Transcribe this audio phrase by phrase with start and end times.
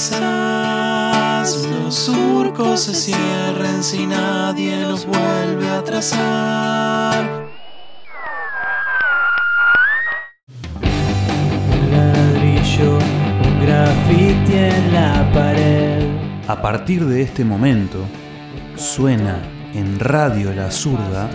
[0.00, 7.46] quizás los surcos se cierren si nadie los vuelve a trazar.
[11.70, 12.98] Un ladrillo,
[13.44, 16.06] un grafiti en la pared.
[16.48, 17.98] A partir de este momento,
[18.76, 19.36] suena
[19.74, 21.28] en Radio La Zurda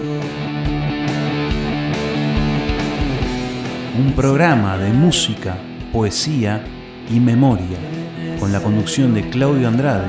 [3.95, 5.55] un programa de música,
[5.93, 6.65] poesía
[7.11, 7.77] y memoria,
[8.45, 10.05] con la conducción de Claudio Andrade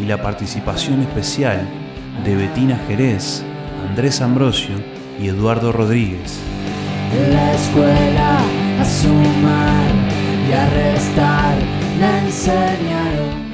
[0.00, 1.68] y la participación especial
[2.24, 3.42] de Betina Jerez,
[3.86, 4.76] Andrés Ambrosio
[5.20, 6.38] y Eduardo Rodríguez.
[7.30, 8.38] La escuela
[8.80, 9.90] a sumar
[10.48, 11.58] y a restar
[12.00, 13.46] me enseñaron.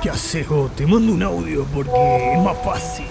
[0.00, 0.74] ¿Qué haces vos?
[0.74, 3.04] Te mando un audio porque es más fácil.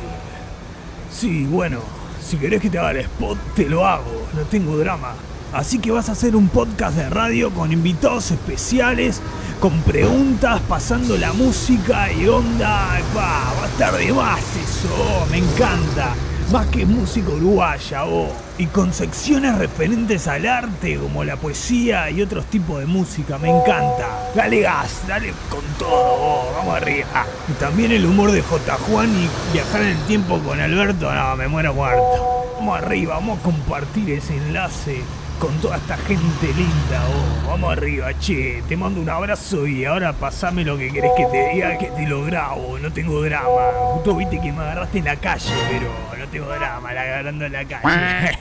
[1.11, 1.81] Sí, bueno,
[2.27, 5.13] si querés que te haga el spot, te lo hago, no tengo drama.
[5.53, 9.21] Así que vas a hacer un podcast de radio con invitados especiales,
[9.61, 12.99] con preguntas, pasando la música y onda.
[13.15, 16.13] Va a estar de más eso, me encanta.
[16.51, 18.29] Más que música uruguaya, oh.
[18.57, 23.49] Y con secciones referentes al arte, como la poesía y otros tipos de música, me
[23.49, 24.31] encanta.
[24.33, 27.25] Dale gas, dale con todo, oh, vamos arriba.
[27.49, 28.77] Y también el humor de J.
[28.89, 32.45] Juan y viajar en el tiempo con Alberto, no, me muero muerto.
[32.57, 35.01] Vamos arriba, vamos a compartir ese enlace
[35.39, 37.49] con toda esta gente linda, oh.
[37.49, 38.63] Vamos arriba, che.
[38.69, 42.07] Te mando un abrazo y ahora pasame lo que querés que te diga, que te
[42.07, 42.79] lo grabo.
[42.79, 43.49] No tengo drama.
[43.95, 47.65] Justo viste que me agarraste en la calle, pero tengo drama, la agarrando en la
[47.65, 48.37] calle.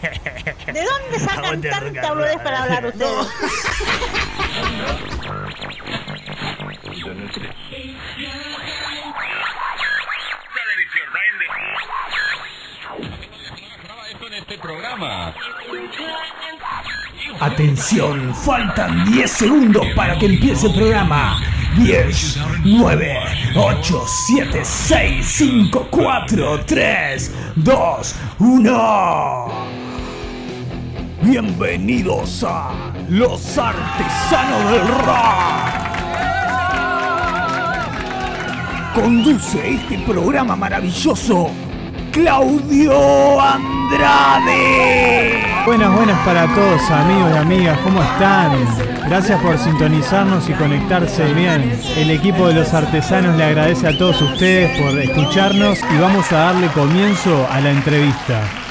[0.73, 3.27] ¿De dónde sacan tanta boludez para hablar ustedes?
[17.39, 21.39] Atención, faltan 10 segundos para que empiece el programa.
[21.77, 23.19] 10, 9,
[23.55, 29.47] 8, 7, 6, 5, 4, 3, 2, 1.
[31.23, 32.73] Bienvenidos a
[33.11, 35.77] Los Artesanos del Rock.
[38.95, 41.51] Conduce este programa maravilloso
[42.17, 44.65] Claudio Andrade.
[45.67, 48.53] Buenas, buenas para todos amigos y amigas, ¿cómo están?
[49.07, 51.79] Gracias por sintonizarnos y conectarse bien.
[51.95, 56.39] El equipo de los artesanos le agradece a todos ustedes por escucharnos y vamos a
[56.39, 58.66] darle comienzo a la entrevista.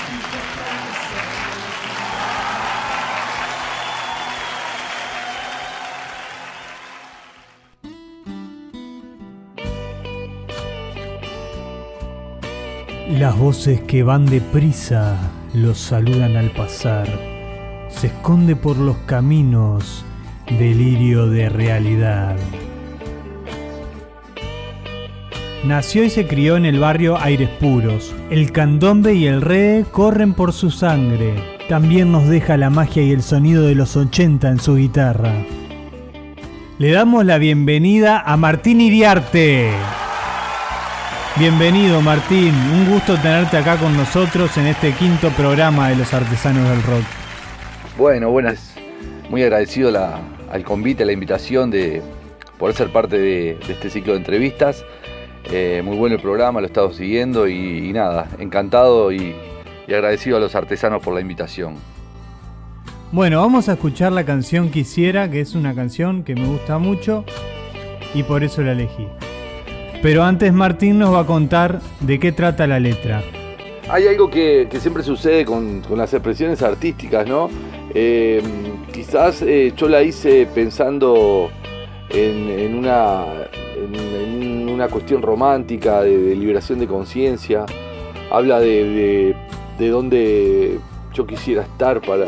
[13.20, 15.18] Las voces que van deprisa
[15.53, 17.08] los saludan al pasar.
[17.88, 20.03] Se esconde por los caminos
[20.59, 22.36] delirio de realidad.
[25.64, 28.14] Nació y se crió en el barrio Aires Puros.
[28.30, 31.36] El candombe y el reggae corren por su sangre.
[31.70, 35.32] También nos deja la magia y el sonido de los 80 en su guitarra.
[36.80, 39.72] Le damos la bienvenida a Martín Iriarte.
[41.38, 46.69] Bienvenido Martín, un gusto tenerte acá con nosotros en este quinto programa de los artesanos
[46.69, 47.03] del rock.
[47.97, 48.73] Bueno, buenas.
[49.29, 50.19] Muy agradecido la-
[50.50, 52.01] al convite, a la invitación de
[52.57, 54.85] poder ser parte de, de este ciclo de entrevistas.
[55.51, 59.35] Eh, muy bueno el programa, lo he estado siguiendo y, y nada, encantado y,
[59.88, 61.75] y agradecido a los artesanos por la invitación.
[63.12, 67.25] Bueno, vamos a escuchar la canción Quisiera, que es una canción que me gusta mucho
[68.13, 69.07] y por eso la elegí.
[70.06, 73.24] Pero antes Martín nos va a contar de qué trata la letra.
[73.90, 77.50] Hay algo que, siempre sucede con, las expresiones artísticas, ¿no?
[77.92, 78.40] Eh,
[78.94, 81.50] quizás eh, yo la hice pensando
[82.12, 83.26] en, una,
[84.92, 87.66] cuestión romántica de, liberación de conciencia.
[88.29, 89.35] Habla de, de,
[89.79, 90.78] de dónde
[91.16, 92.28] yo quisiera estar para,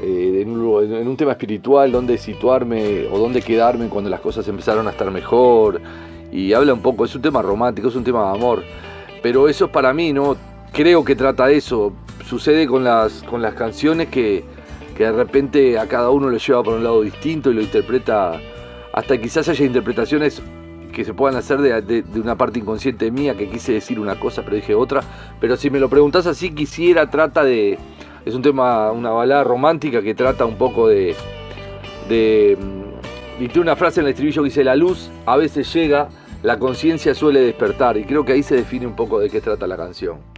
[0.00, 4.90] eh, en un tema espiritual, dónde situarme o dónde quedarme cuando las cosas empezaron a
[4.92, 5.80] estar mejor.
[6.32, 8.62] Y habla un poco, es un tema romántico, es un tema de amor.
[9.22, 10.36] Pero eso es para mí, ¿no?
[10.72, 11.92] Creo que trata eso.
[12.26, 14.42] Sucede con las, con las canciones que,
[14.96, 18.40] que de repente a cada uno lo lleva por un lado distinto y lo interpreta.
[18.94, 20.42] Hasta quizás haya interpretaciones
[20.92, 24.42] que se puedan hacer de, de- una parte inconsciente mía que quise decir una cosa
[24.42, 25.02] pero dije otra.
[25.40, 27.78] Pero si me lo preguntás así, quisiera, trata de.
[28.24, 31.14] Es un tema, una balada romántica que trata un poco de.
[32.08, 35.72] de mm, y tiene una frase en el estribillo que dice: La luz a veces
[35.72, 36.08] llega,
[36.42, 37.96] la conciencia suele despertar.
[37.96, 40.31] Y creo que ahí se define un poco de qué trata la canción.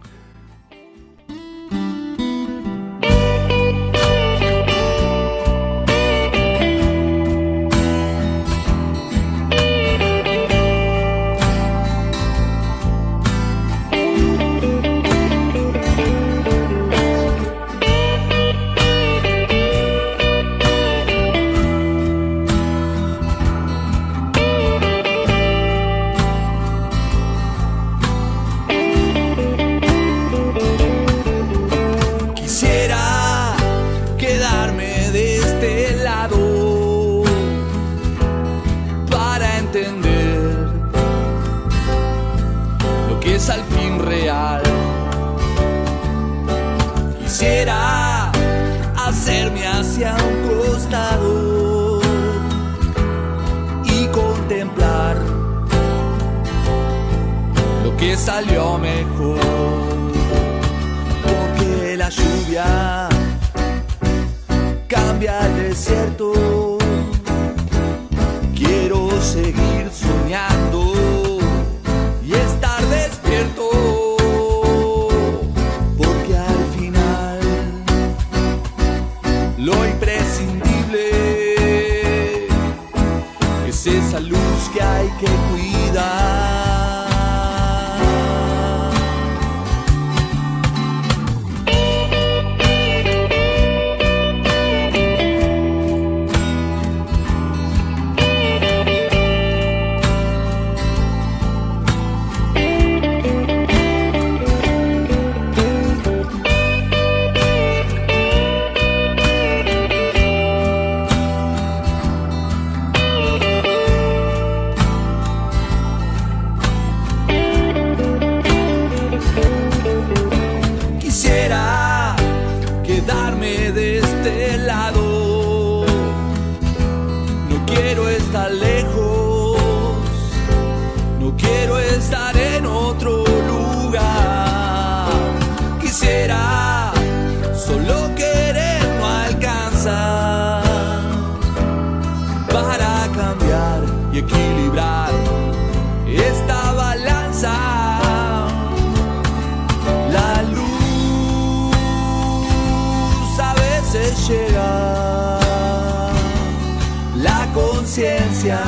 [157.95, 158.59] Conciencia.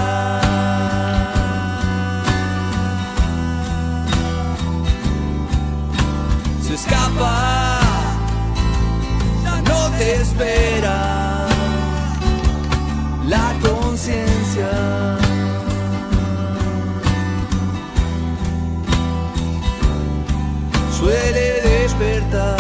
[6.62, 7.80] Se escapa,
[9.44, 11.46] ya no te espera,
[13.28, 14.70] la conciencia.
[20.98, 22.58] suele despertar,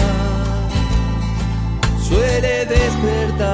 [2.08, 3.47] suele despertar.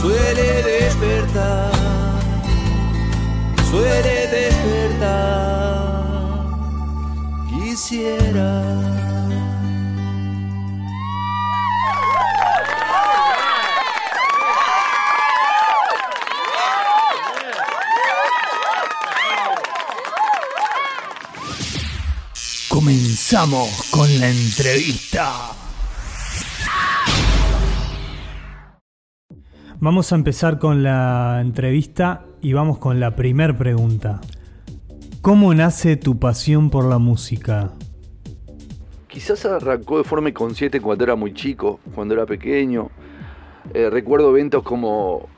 [0.00, 1.70] Suele despertar,
[3.68, 5.66] suele despertar.
[7.48, 8.65] Quisiera.
[23.28, 25.32] Comenzamos con la entrevista.
[29.80, 34.20] Vamos a empezar con la entrevista y vamos con la primer pregunta.
[35.22, 37.72] ¿Cómo nace tu pasión por la música?
[39.08, 42.90] Quizás arrancó de forma inconsciente cuando era muy chico, cuando era pequeño.
[43.74, 45.28] Eh, recuerdo eventos como,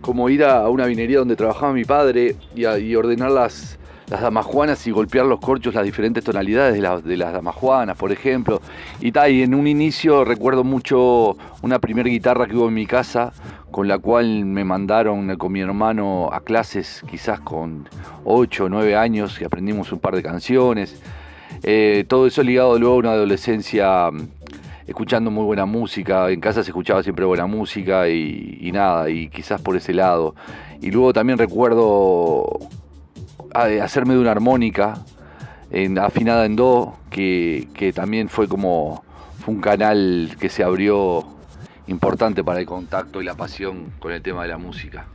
[0.00, 3.80] como ir a una vinería donde trabajaba mi padre y, a- y ordenar las,
[4.12, 8.12] las damajuanas y golpear los corchos, las diferentes tonalidades de, las- de las damajuanas, por
[8.12, 8.60] ejemplo.
[9.00, 12.86] Y, ta, y en un inicio recuerdo mucho una primera guitarra que hubo en mi
[12.86, 13.32] casa,
[13.70, 17.88] con la cual me mandaron con mi hermano a clases, quizás con
[18.24, 21.00] 8 o 9 años, y aprendimos un par de canciones.
[21.62, 24.28] Eh, todo eso ligado luego a una adolescencia mm,
[24.88, 26.28] escuchando muy buena música.
[26.30, 30.34] En casa se escuchaba siempre buena música y, y nada, y quizás por ese lado.
[30.82, 32.44] Y luego también recuerdo
[33.54, 34.98] hacerme de una armónica
[35.70, 39.04] en- afinada en do, que, que también fue como
[39.40, 41.24] fue un canal que se abrió
[41.88, 45.06] importante para el contacto y la pasión con el tema de la música.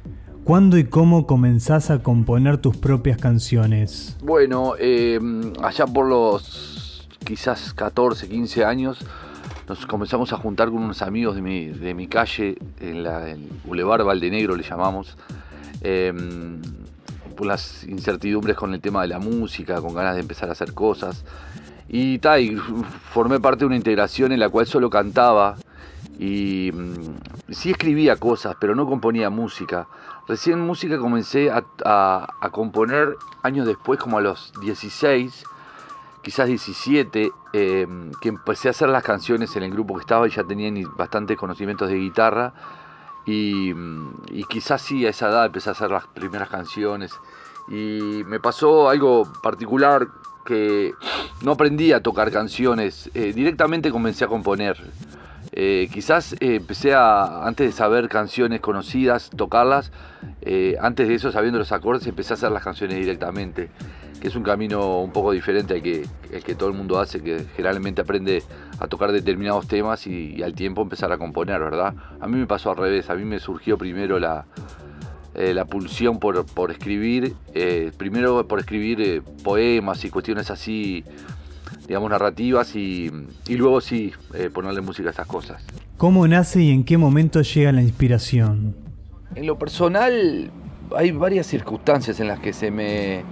[0.44, 4.18] ¿Cuándo y cómo comenzás a componer tus propias canciones?
[4.22, 5.20] Bueno, eh,
[5.62, 9.00] allá por los quizás 14, 15 años,
[9.68, 13.50] nos comenzamos a juntar con unos amigos de mi, de mi calle, en la, el
[13.66, 15.18] Boulevard Valdenegro le llamamos,
[15.82, 16.14] eh,
[17.38, 20.74] por las incertidumbres con el tema de la música, con ganas de empezar a hacer
[20.74, 21.24] cosas.
[21.88, 22.56] Y, ta, y
[23.12, 25.56] formé parte de una integración en la cual solo cantaba
[26.20, 29.88] y mm, sí escribía cosas, pero no componía música.
[30.28, 35.46] Recién música comencé a, a- a componer años después, como a los 16,
[36.22, 37.88] quizás 17, eh,
[38.20, 41.38] que empecé a hacer las canciones en el grupo que estaba y ya tenía bastantes
[41.38, 42.54] conocimientos de guitarra.
[43.28, 47.12] Y, mm, y quizás sí, a esa edad empecé a hacer las primeras canciones.
[47.68, 50.08] Y me pasó algo particular
[50.46, 50.94] que
[51.44, 54.78] no aprendí a tocar canciones, eh, directamente comencé a componer.
[55.60, 59.92] Eh, quizás eh, empecé a, antes de saber canciones conocidas, tocarlas,
[60.42, 63.72] eh, antes de eso, sabiendo los acordes, empecé a hacer las canciones directamente,
[64.22, 67.24] que es un camino un poco diferente al que, el que todo el mundo hace,
[67.24, 68.44] que generalmente aprende
[68.78, 71.96] a tocar determinados temas y, al tiempo empezar a componer, ¿verdad?
[72.20, 74.46] A mí me pasó al revés, a mí me surgió primero la,
[75.34, 77.34] la pulsión por, por escribir,
[77.98, 81.04] primero por escribir poemas y cuestiones así,
[81.88, 83.12] digamos, narrativas y,
[83.48, 85.64] y luego sí eh, ponerle música a esas cosas.
[85.98, 88.76] ¿Cómo nace y en qué momento llega la inspiración?
[89.36, 90.52] En lo personal,
[90.96, 93.24] hay varias circunstancias en las que se me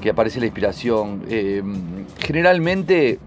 [0.00, 1.22] que aparece la inspiración.
[1.28, 1.62] Eh,
[2.18, 3.18] generalmente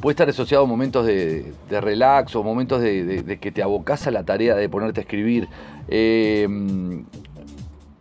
[0.00, 3.62] puede estar asociado a momentos de, de relax o momentos de, de- de que te
[3.62, 5.48] abocas a la tarea de ponerte a escribir.
[5.88, 6.46] Eh,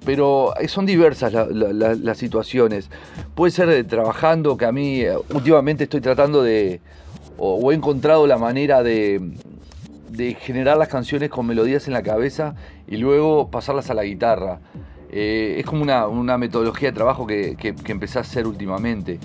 [0.06, 2.90] pero son diversas la- la- la- las situaciones.
[3.34, 6.82] Puede ser de trabajando, que a mí eh, últimamente estoy tratando de,
[7.38, 9.32] o, he encontrado la manera de,
[10.10, 12.56] de generar las canciones con melodías en la cabeza
[12.88, 14.60] y luego pasarlas a la guitarra.
[15.12, 19.20] Eh, es como una, metodología de trabajo que, que, que empecé a hacer últimamente.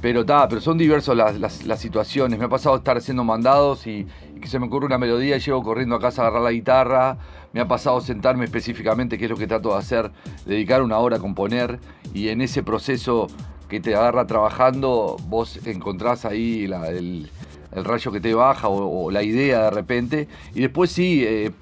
[0.00, 2.36] Pero, ta, pero son diversas las situaciones.
[2.38, 5.40] Me ha pasado estar haciendo mandados y, y que se me ocurre una melodía y
[5.40, 7.18] llego corriendo a casa a agarrar la guitarra.
[7.52, 10.10] Me ha pasado sentarme específicamente, que es lo que trato de hacer,
[10.46, 11.80] dedicar una hora a componer
[12.14, 13.26] y en ese proceso
[13.68, 17.30] que te agarra trabajando, vos encontrás ahí el,
[17.72, 20.28] rayo que te baja o, la idea de repente.
[20.54, 21.52] Y después sí, eh,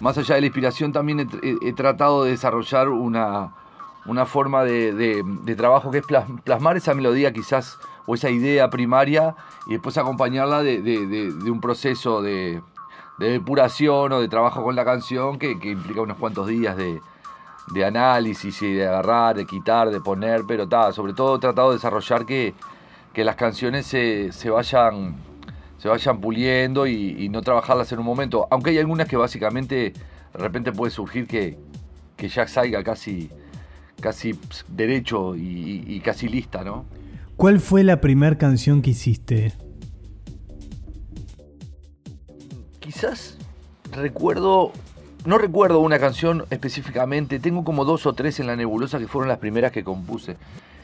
[0.00, 3.54] más allá de la inspiración, también he, tratado de desarrollar una,
[4.06, 5.24] una forma de,
[5.56, 10.62] trabajo que es plas- plasmar esa melodía quizás o esa idea primaria y después acompañarla
[10.62, 12.60] de un proceso de,
[13.18, 17.00] de depuración o de trabajo con la canción que, que implica unos cuantos días de,
[17.72, 21.76] de análisis y de agarrar, de quitar, de poner, pero sobre todo he tratado de
[21.76, 22.54] desarrollar que,
[23.12, 25.16] que las canciones se, se vayan
[25.78, 28.48] se vayan puliendo y, no trabajarlas en un momento.
[28.50, 31.56] Aunque hay algunas que básicamente de repente puede surgir que,
[32.16, 33.30] que ya salga casi,
[34.00, 36.84] casi derecho y, y- y casi lista, ¿no?
[37.36, 39.52] ¿Cuál fue la primera canción que hiciste?
[42.98, 43.38] Quizás
[43.92, 44.72] recuerdo,
[45.24, 49.28] no recuerdo una canción específicamente, tengo como dos o tres en la nebulosa que fueron
[49.28, 50.36] las primeras que compuse.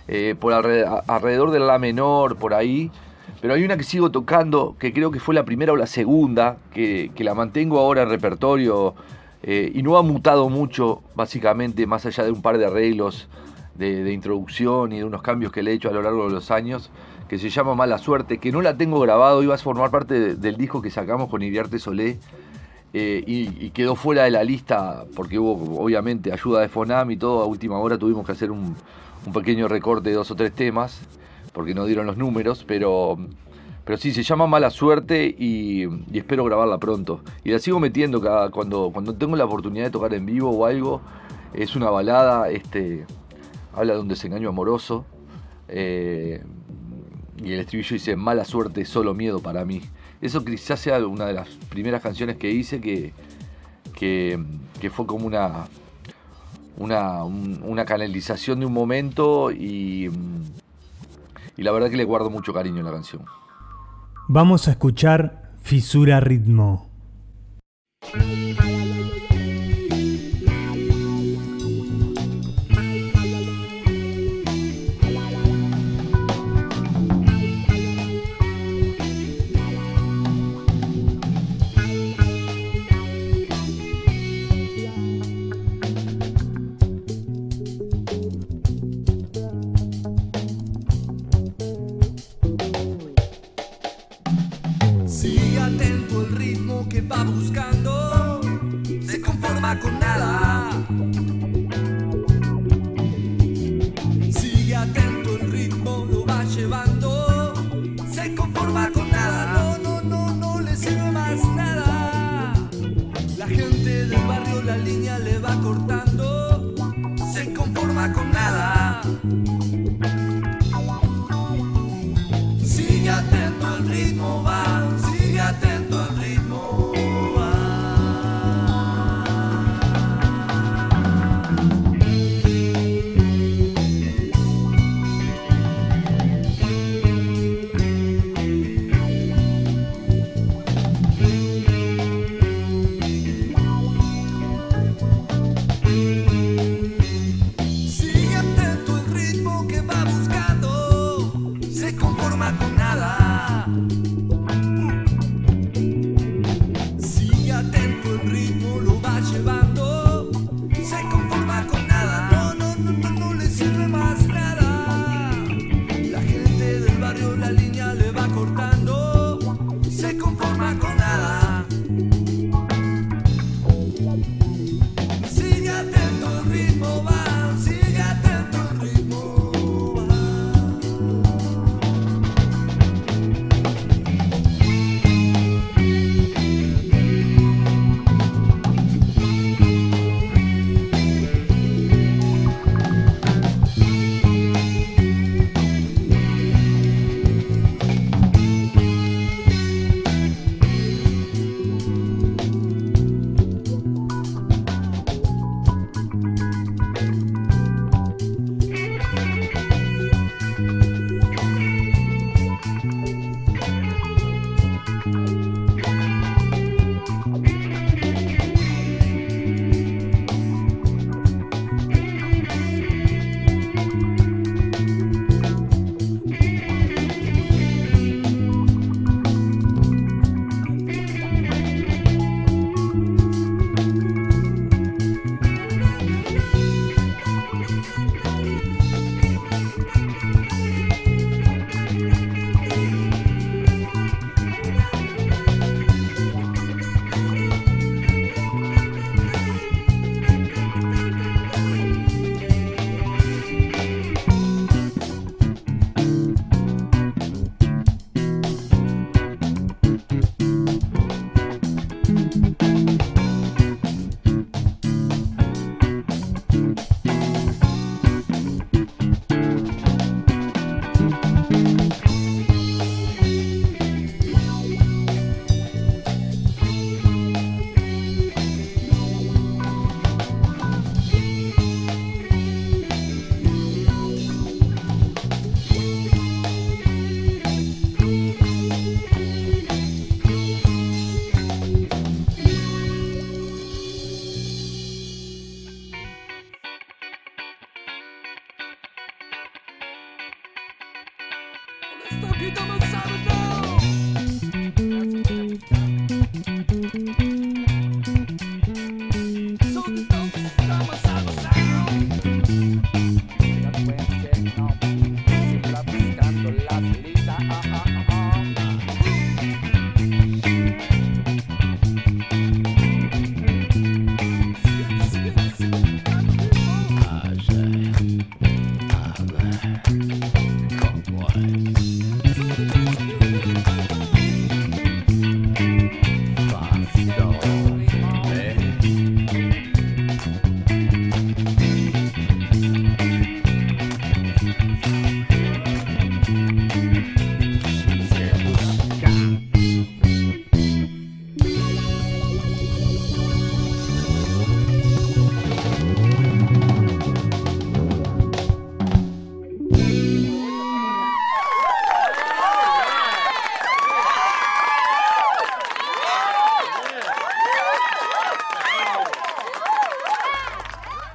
[0.06, 2.92] Eh, por alrededor del La menor, por ahí.
[3.40, 6.58] Pero hay una que sigo tocando, que creo que fue la primera o la segunda,
[6.72, 8.94] que, que la mantengo ahora en repertorio
[9.42, 13.26] eh, y no ha mutado mucho, básicamente, más allá de un par de arreglos
[13.74, 16.34] de, de introducción y de unos cambios que le he hecho a lo largo de
[16.34, 16.92] los años,
[17.28, 20.34] que se llama Mala Suerte, que no la tengo grabado, iba a formar parte de-
[20.36, 22.18] del disco que sacamos con Iriarte Solé.
[22.96, 27.42] eh, y, quedó fuera de la lista porque hubo obviamente ayuda de Fonam y todo.
[27.42, 28.76] A última hora tuvimos que hacer un,
[29.32, 31.00] pequeño recorte de dos o tres temas
[31.52, 33.16] porque no dieron los números, pero,
[33.84, 37.20] pero sí, se llama Mala Suerte y, y espero grabarla pronto.
[37.42, 40.64] Y la sigo metiendo cada, cuando, cuando tengo la oportunidad de tocar en vivo o
[40.64, 41.00] algo.
[41.52, 43.06] Es una balada, este,
[43.72, 45.04] habla de un desengaño amoroso.
[45.66, 46.44] eh,
[47.42, 49.82] y el estribillo dice, mala suerte, solo miedo para mí.
[50.20, 53.12] Eso quizás sea una de las primeras canciones que hice que,
[53.94, 54.38] que,
[54.90, 55.66] fue como una,
[56.76, 60.10] una, un- una canalización de un momento y,
[61.56, 63.22] y la verdad que le guardo mucho cariño a la canción.
[64.28, 66.88] Vamos a escuchar Fisura Ritmo.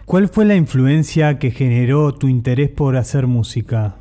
[0.10, 3.93] ¿Cuál fue la influencia que generó tu interés por hacer música?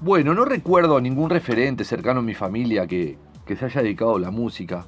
[0.00, 4.14] Bueno, no recuerdo a ningún referente cercano a mi familia que, que se haya dedicado
[4.14, 4.86] a la música.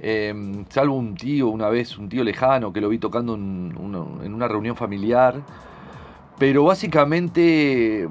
[0.00, 4.48] Eh, salvo un tío, una vez, un tío lejano que lo vi tocando en, una
[4.48, 5.42] reunión familiar.
[6.38, 8.08] Pero básicamente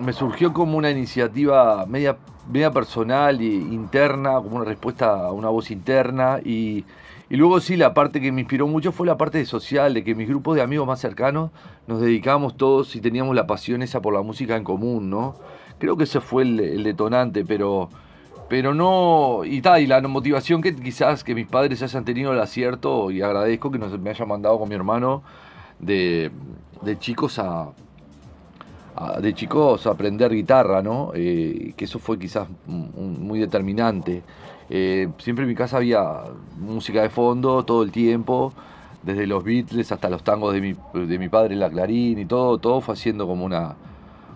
[0.00, 5.48] me surgió como una iniciativa media, media personal e interna, como una respuesta a una
[5.48, 6.38] voz interna.
[6.44, 6.84] Y,
[7.30, 10.14] y luego sí, la parte que me inspiró mucho fue la parte social, de que
[10.14, 11.50] mis grupos de amigos más cercanos
[11.86, 15.34] nos dedicábamos todos y teníamos la pasión esa por la música en común, ¿no?
[15.78, 17.90] Creo que ese fue el, detonante, pero,
[18.48, 19.42] pero no...
[19.44, 23.20] Y tal, y la motivación que quizás que mis padres hayan tenido el acierto, y
[23.20, 25.22] agradezco que me hayan mandado con mi hermano
[25.78, 26.30] de,
[26.82, 27.68] de chicos a,
[29.20, 31.12] de chicos a aprender guitarra, ¿no?
[31.14, 34.22] Eh, que eso fue quizás muy determinante.
[34.70, 36.24] Eh, siempre en mi casa había
[36.58, 38.52] música de fondo todo el tiempo,
[39.02, 40.74] desde los Beatles hasta los tangos de mi,
[41.06, 43.76] de mi padre, la Clarín y todo, todo fue haciendo como una,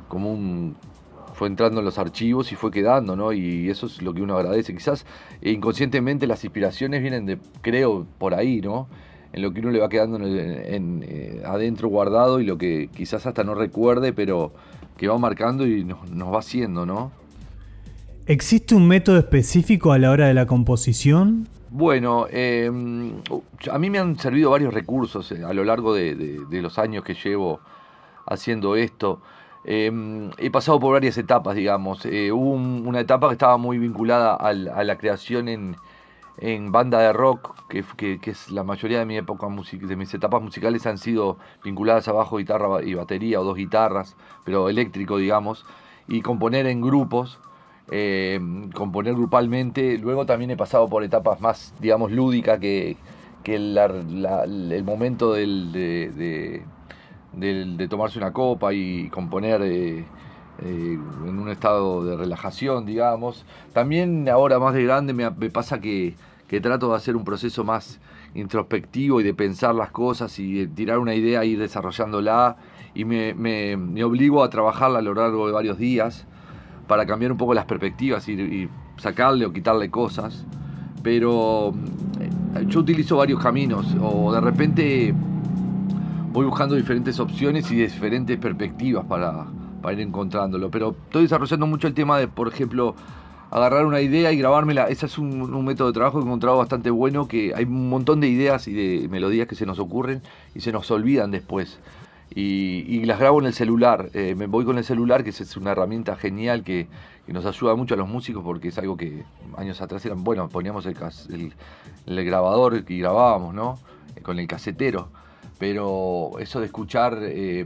[0.09, 0.77] como un,
[1.35, 3.33] fue entrando en los archivos y fue quedando, ¿no?
[3.33, 4.75] Y eso es lo que uno agradece.
[4.75, 5.05] Quizás
[5.40, 8.88] eh, inconscientemente las inspiraciones vienen de, creo, por ahí, ¿no?
[9.33, 13.45] En lo que uno le va quedando eh, adentro guardado y lo que quizás hasta
[13.45, 14.53] no recuerde, pero
[14.97, 17.11] que va marcando y nos, nos va haciendo, ¿no?
[18.27, 21.49] ¿Existe un método específico a la hora de la composición?
[21.71, 22.71] Bueno, eh,
[23.71, 26.15] a mí me han servido varios recursos eh, a lo largo de,
[26.51, 27.61] los años que llevo
[28.27, 29.21] haciendo esto.
[29.65, 32.05] Eh, he pasado por varias etapas, digamos.
[32.07, 34.53] Eh, hubo un- una etapa que estaba muy vinculada a
[34.85, 35.77] la creación en,
[36.39, 40.15] en banda de rock, que, que- que es la mayoría de mi época de mis
[40.15, 45.17] etapas musicales han sido vinculadas a bajo, guitarra y batería, o dos guitarras, pero eléctrico,
[45.17, 45.65] digamos,
[46.07, 47.39] y componer en grupos
[47.90, 48.40] eh,
[48.75, 49.99] componer grupalmente.
[49.99, 52.97] Luego también he pasado por etapas más, digamos, lúdicas que,
[53.42, 56.62] que el momento del- de,
[57.33, 59.99] de- tomarse una copa y componer eh,
[60.62, 63.45] eh, en un estado de relajación, digamos.
[63.73, 66.14] También ahora más de grande me, me pasa que,
[66.49, 68.01] que trato de hacer un proceso más
[68.35, 72.57] introspectivo y de pensar las cosas y de tirar una idea e ir desarrollándola
[72.95, 76.27] y me, me- me obligo a trabajarla a lo largo de varios días
[76.93, 80.45] para cambiar un poco las perspectivas y, sacarle o quitarle cosas.
[81.03, 81.73] Pero
[82.21, 85.15] eh, yo utilizo varios caminos o de repente
[86.33, 89.47] voy buscando diferentes opciones y diferentes perspectivas para,
[89.81, 90.71] para ir encontrándolo.
[90.71, 92.95] Pero estoy desarrollando mucho el tema de, por ejemplo,
[93.51, 94.89] agarrar una idea y grabármela.
[94.89, 97.89] Ese es un, un método de trabajo que he encontrado bastante bueno, que hay un
[97.89, 100.21] montón de ideas y de melodías que se nos ocurren
[100.55, 101.81] y se nos olvidan después.
[102.35, 104.11] Y, las grabo en el celular.
[104.14, 106.88] Eh, me voy con el celular, que es- una herramienta genial que,
[107.29, 109.23] nos ayuda mucho a los músicos porque es algo que
[109.57, 110.97] años atrás eran, bueno, poníamos el,
[111.31, 111.53] el,
[112.07, 113.79] el grabador y grabábamos, ¿no?
[114.23, 115.09] Con el casetero.
[115.59, 117.64] Pero eso de escuchar, eh,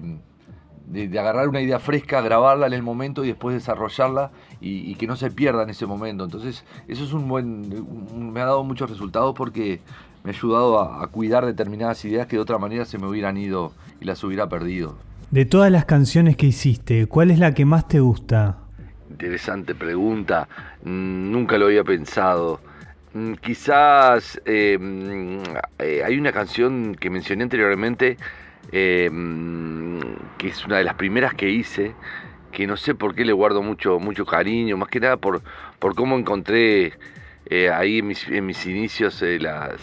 [0.87, 5.07] de, agarrar una idea fresca, grabarla en el momento y después desarrollarla y, y que
[5.07, 6.23] no se pierda en ese momento.
[6.25, 7.73] Entonces, eso es un buen,
[8.15, 9.81] un- me ha dado muchos resultados porque
[10.27, 13.37] me ha ayudado a, a cuidar determinadas ideas que de otra manera se me hubieran
[13.37, 14.99] ido y las hubiera perdido.
[15.31, 18.59] De todas las canciones que hiciste, ¿cuál es la que más te gusta?
[19.09, 20.49] Interesante pregunta,
[20.83, 22.61] Mm, nunca lo había pensado.
[23.15, 25.39] Mm, Quizás eh, mm,
[25.79, 28.19] eh, hay una canción que mencioné anteriormente,
[28.73, 29.11] eh,
[30.39, 31.95] que es una de las primeras que hice,
[32.53, 35.43] que no sé por qué le guardo mucho, mucho cariño, más que nada por,
[35.79, 36.95] por cómo encontré
[37.47, 39.81] eh, ahí en mis, en mis inicios eh, las,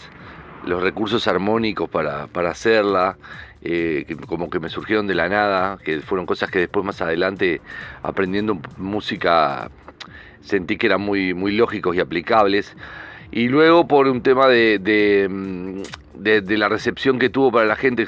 [0.66, 3.16] los recursos armónicos para, para hacerla.
[3.66, 7.00] eh, que como que me surgieron de la nada, que fueron cosas que después más
[7.00, 7.62] adelante,
[8.02, 9.70] aprendiendo música,
[10.42, 12.76] sentí que eran muy, muy lógicos y aplicables.
[13.32, 14.50] Y luego por un tema mm,
[16.14, 18.06] de- de la recepción que tuvo para la gente,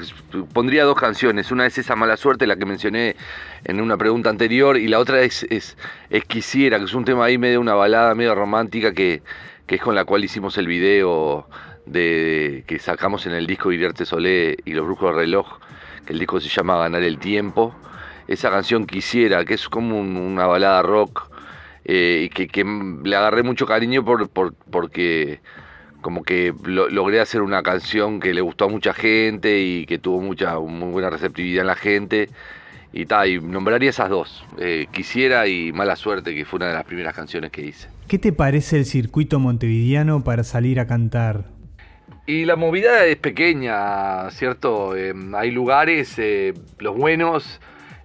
[0.53, 1.51] pondría dos canciones.
[1.51, 3.15] Una es esa mala suerte, la que mencioné
[3.65, 5.75] en una pregunta anterior, y la otra es, es,
[6.11, 9.21] es Quisiera, que es un tema ahí medio una balada, medio romántica, que,
[9.65, 11.47] que es con la cual hicimos el video
[11.87, 15.59] de, que sacamos en el disco Iriarte Solé y Los Brujos del Reloj,
[16.05, 17.75] que el disco se llama Ganar el Tiempo.
[18.27, 21.29] Esa canción Quisiera, que es como un- una balada rock,
[21.85, 22.63] eh, y que, que
[23.03, 25.39] le agarré mucho cariño por, por- porque
[26.01, 29.97] como que lo- logré hacer una canción que le gustó a mucha gente y que
[29.97, 32.29] tuvo mucha muy buena receptividad en la gente.
[32.93, 36.73] Y tal, y nombraría esas dos, eh, Quisiera y Mala Suerte, que fue una de
[36.73, 37.89] las primeras canciones que hice.
[38.07, 41.45] ¿Qué te parece el circuito montevideano para salir a cantar?
[42.27, 44.97] Y la movida es pequeña, ¿cierto?
[44.97, 47.61] Eh, hay lugares, eh, los buenos,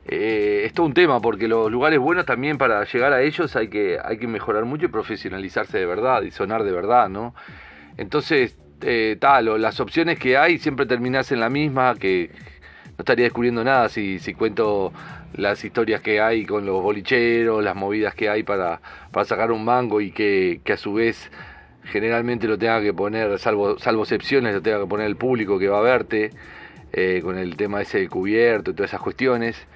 [0.06, 3.66] eh, es todo un tema, porque los lugares buenos también para llegar a ellos hay
[3.66, 7.34] que, hay que mejorar mucho y profesionalizarse de verdad y sonar de verdad, ¿no?
[7.96, 12.30] Entonces, eh, tal, las opciones que hay siempre terminás en la misma, que
[12.90, 14.92] no estaría descubriendo nada si, si cuento
[15.34, 18.80] las historias que hay con los bolicheros, las movidas que hay para,
[19.10, 21.30] para sacar un mango y que, que a su vez
[21.84, 25.68] generalmente lo tenga que poner, salvo, salvo excepciones, lo tenga que poner el público que
[25.68, 26.30] va a verte,
[26.92, 29.66] eh, con el tema ese de cubierto y todas esas cuestiones.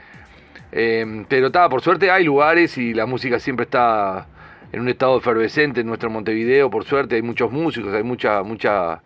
[0.73, 4.27] Eh, pero está, por suerte hay lugares y la música siempre está
[4.73, 9.01] en un estado efervescente en nuestro Montevideo, por suerte hay muchos músicos, hay mucha, mucha,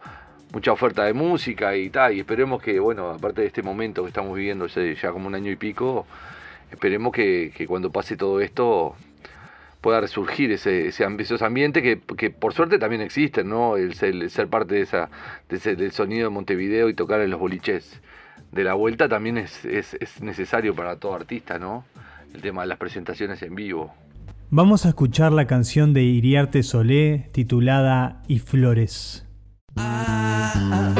[0.52, 4.08] mucha oferta de música y tal, y esperemos que, bueno, aparte de este momento que
[4.08, 6.06] estamos viviendo ya como un año y pico,
[6.72, 8.96] esperemos que cuando pase todo esto
[9.80, 13.76] pueda resurgir ese, ese esos ambientes que, que por suerte también existen, ¿no?
[13.76, 15.08] El, ser- el ser parte de esa,
[15.48, 18.00] de ese- del sonido de Montevideo y tocar en los boliches
[18.52, 21.84] de la vuelta también es, es, es necesario para todo artista, ¿no?
[22.34, 23.94] El tema de las presentaciones en vivo.
[24.50, 29.24] Vamos a escuchar la canción de Iriarte Solé titulada Y Flores.
[29.76, 30.92] La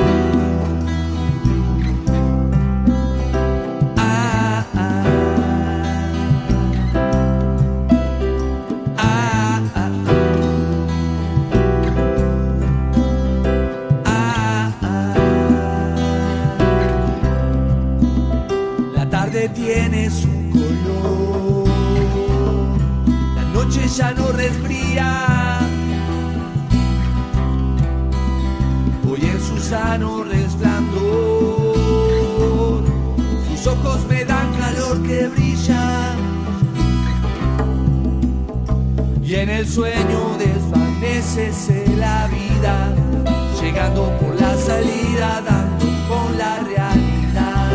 [29.71, 30.83] sano resplandor,
[33.49, 36.17] sus ojos me dan calor que brilla.
[39.23, 42.93] Y en el sueño desvanece la vida,
[43.63, 47.71] llegando por la salida, dando con la realidad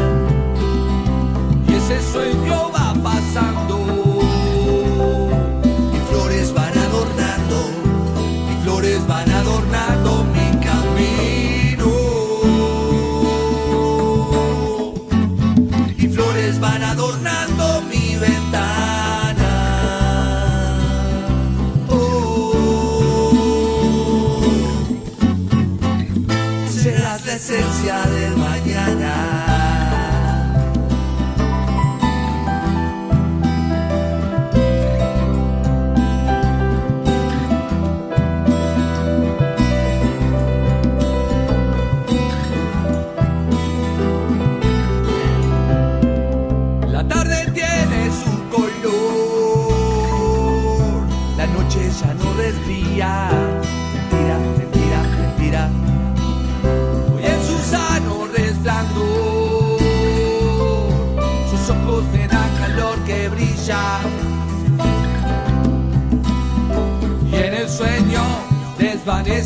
[1.70, 2.65] y ese sueño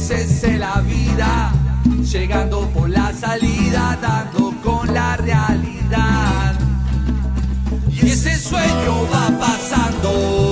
[0.10, 1.52] desvanece la vida,
[2.12, 6.56] llegando por la salida, dando con la realidad.
[7.91, 10.48] Y ese sueño va pasando.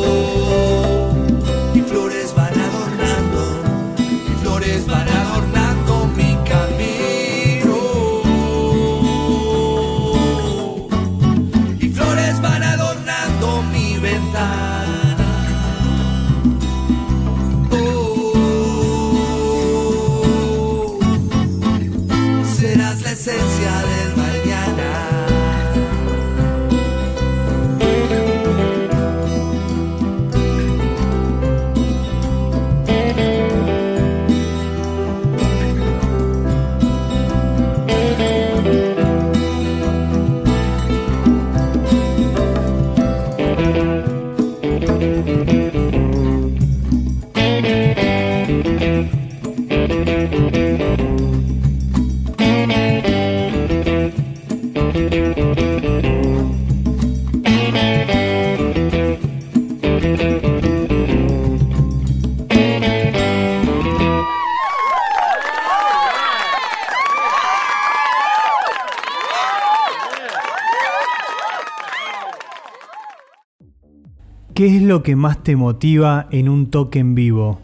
[74.97, 77.59] Lo que más te motiva en un toque en vivo?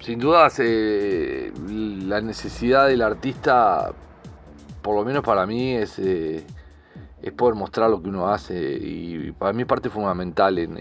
[0.00, 3.92] Sin dudas, eh, la necesidad del artista,
[4.82, 6.44] por lo menos para mí, es, eh,
[7.22, 8.58] es poder mostrar lo que uno hace.
[8.82, 10.76] Y para mí es parte fundamental en,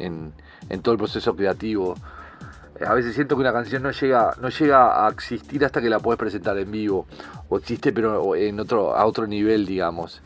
[0.70, 1.94] en- todo el proceso creativo.
[2.86, 6.00] A veces siento que una canción no llega, no llega a existir hasta que la
[6.00, 7.06] puedes presentar en vivo.
[7.50, 10.22] O existe, pero en otro, a otro nivel, digamos.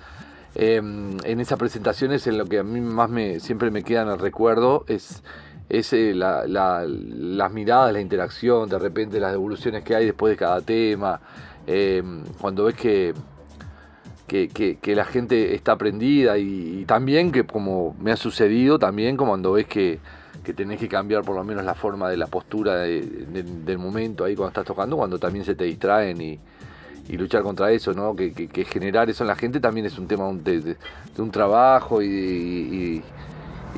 [0.55, 4.07] Eh, en esas presentaciones, en lo que a mí más me, siempre me queda en
[4.09, 5.21] el recuerdo, es,
[5.69, 10.38] es la- la- las miradas, la interacción, de repente las devoluciones que hay después de
[10.38, 11.19] cada tema.
[11.67, 12.01] Eh,
[12.41, 13.13] cuando ves que,
[14.27, 19.53] que, la gente está prendida y, también que como me ha sucedido también como cuando
[19.53, 19.99] ves que,
[20.43, 23.77] que tenés que cambiar por lo menos la forma de la postura de- de- del
[23.77, 26.39] momento ahí cuando estás tocando, cuando también se te distraen y,
[27.17, 28.15] luchar contra eso, ¿no?
[28.15, 28.32] Que,
[28.65, 30.77] generar eso en la gente también es un tema de,
[31.17, 33.01] un trabajo y-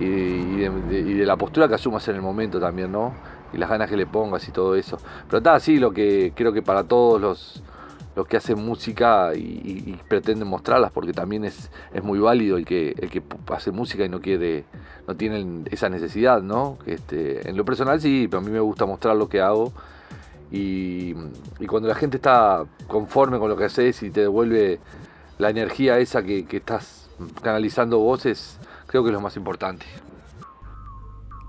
[0.03, 0.57] y-
[0.89, 3.13] de, y de la postura que asumas en el momento también, ¿no?
[3.53, 4.97] Y las ganas que le pongas y todo eso.
[5.27, 7.63] Pero está así lo que creo que para todos los,
[8.15, 12.65] los que hacen música y, y- pretenden mostrarlas, porque también es, es muy válido el
[12.65, 14.65] que, el que hace música y no quiere,
[15.07, 16.77] no tiene esa necesidad, ¿no?
[16.85, 19.71] Este, en lo personal sí, pero a mí me gusta mostrar lo que hago
[20.51, 21.15] y,
[21.59, 24.79] y cuando la gente está conforme con lo que haces y te devuelve
[25.37, 27.09] la energía esa que, que estás
[27.41, 28.57] canalizando vos, es,
[28.91, 29.85] creo que es lo más importante.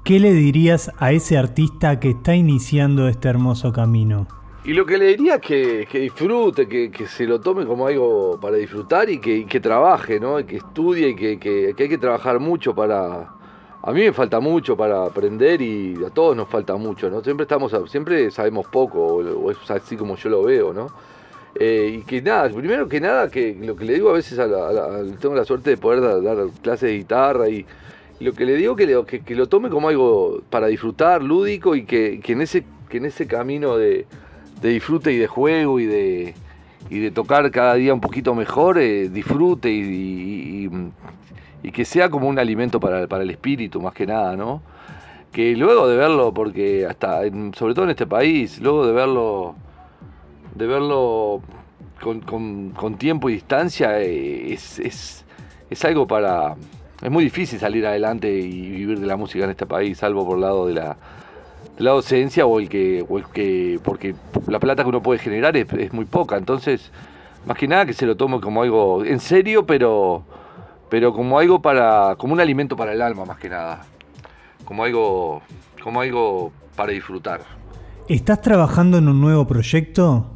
[0.05, 4.28] ¿Qué le dirías a ese artista que está iniciando este hermoso camino?
[4.64, 7.88] Y lo que le diría es que, que disfrute, que, que se lo tome como
[7.88, 10.38] algo para disfrutar y que, y que trabaje, ¿no?
[10.38, 13.35] Y que estudie y que, hay que trabajar mucho para...
[13.85, 17.20] A mí me falta mucho para aprender y a todos nos falta mucho, ¿no?
[17.24, 20.87] Siempre, estamos, siempre sabemos poco, o, o es así como yo lo veo, ¿no?
[21.64, 24.48] Eh, y que nada, primero que nada, que lo que le digo a veces, a
[24.48, 27.64] la- tengo la suerte de poder dar, clases de guitarra y,
[28.18, 32.18] lo que le digo que, que, lo tome como algo para disfrutar, lúdico y que,
[32.20, 34.07] que en, ese, que en ese camino de,
[34.61, 36.35] de disfrute y de juego y de,
[36.90, 40.68] y de tocar cada día un poquito mejor, eh, disfrute y,
[41.72, 44.62] que sea como un alimento para, para el espíritu más que nada, ¿no?
[45.31, 47.20] Que luego de verlo, porque hasta,
[47.55, 49.55] sobre todo en este país, luego de verlo,
[50.54, 51.40] de verlo
[52.02, 55.24] con, con- con tiempo y distancia, eh, es, es,
[55.70, 56.56] es algo para...
[57.02, 60.36] Es muy difícil salir adelante y vivir de la música en este país, salvo por
[60.36, 60.96] el lado de la,
[61.76, 64.14] de la docencia o el que, o el que porque
[64.46, 66.92] la plata que uno puede generar es, es muy poca, entonces
[67.44, 70.22] más que nada que se lo tome como algo en serio, pero
[70.88, 73.84] pero como algo para como un alimento para el alma más que nada,
[74.64, 75.42] como algo
[75.82, 77.40] como algo para disfrutar.
[78.08, 80.31] ¿Estás trabajando en un nuevo proyecto?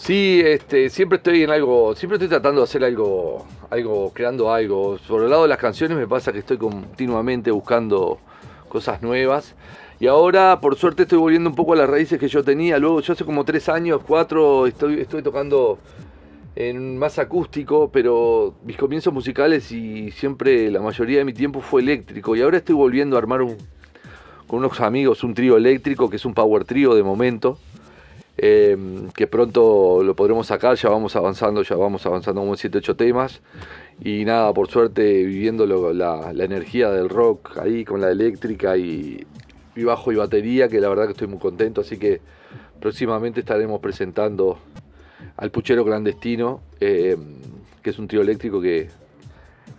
[0.00, 4.96] Sí, este, siempre estoy en algo, siempre estoy tratando de hacer algo, algo, creando algo.
[5.06, 8.18] Por el lado de las canciones me pasa que estoy continuamente buscando
[8.70, 9.54] cosas nuevas.
[10.00, 12.78] Y ahora, por suerte, estoy volviendo un poco a las raíces que yo tenía.
[12.78, 15.78] Luego, yo hace como tres años, cuatro, estoy, estoy tocando
[16.56, 21.82] en más acústico, pero mis comienzos musicales y siempre la mayoría de mi tiempo fue
[21.82, 22.34] eléctrico.
[22.34, 23.58] Y ahora estoy volviendo a armar un,
[24.46, 27.58] con unos amigos un trío eléctrico, que es un power trío de momento
[28.36, 28.76] eh,
[29.14, 32.96] que pronto lo podremos sacar, ya vamos avanzando, ya vamos avanzando como en 7, 8
[32.96, 33.40] temas.
[34.02, 39.26] Y nada, por suerte viviendo la, energía del rock ahí con la eléctrica y,
[39.76, 42.20] y bajo y batería, que la verdad que estoy muy contento, así que
[42.80, 44.58] próximamente estaremos presentando
[45.36, 47.16] al Puchero Clandestino, eh,
[47.82, 48.88] que es un trío eléctrico que,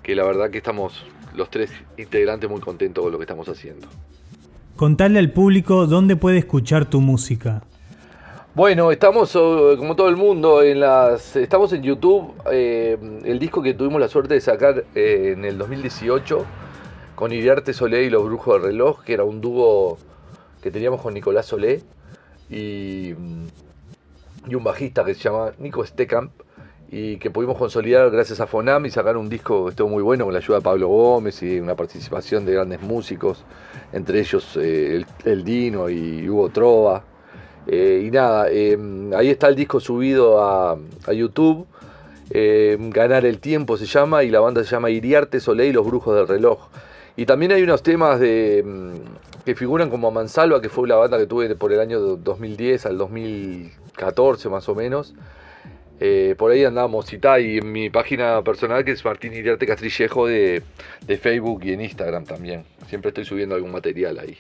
[0.03, 3.87] que la verdad que estamos los tres integrantes muy contentos con lo que estamos haciendo.
[4.75, 7.63] Contale al público dónde puede escuchar tu música.
[8.53, 13.61] Bueno, estamos oh, como todo el mundo en las estamos en YouTube, eh, el disco
[13.61, 16.45] que tuvimos la suerte de sacar eh, en el 2018
[17.15, 19.97] con Iriarte Solé y los Brujos del Reloj, que era un dúo
[20.61, 21.81] que teníamos con Nicolás Solé
[22.49, 23.49] y, un
[24.65, 26.33] bajista que se llama Nico Stecamp
[26.89, 30.25] y que pudimos consolidar gracias a Fonam y sacar un disco que estuvo muy bueno
[30.25, 33.45] con la ayuda de Pablo Gómez y una participación de grandes músicos,
[33.93, 37.10] entre ellos eh, el Dino y Hugo Trova.
[37.73, 38.77] Eh, y nada, eh,
[39.15, 41.65] ahí está el disco subido a, a YouTube.
[42.31, 45.85] eh, Ganar el tiempo se llama y la banda se llama Iriarte Soleil y los
[45.87, 46.67] Brujos del Reloj.
[47.15, 51.17] Y también hay unos temas de, mm, que figuran como Mansalva, que fue la banda
[51.17, 55.13] que tuve por el año 2010 al 2014 más o menos.
[55.99, 59.67] Eh, por ahí andamos y tal, y en mi página personal que es Martín Iriarte
[59.67, 60.63] Castrillejo de,
[61.05, 62.65] de Facebook y en Instagram también.
[62.87, 64.37] Siempre estoy subiendo algún material ahí.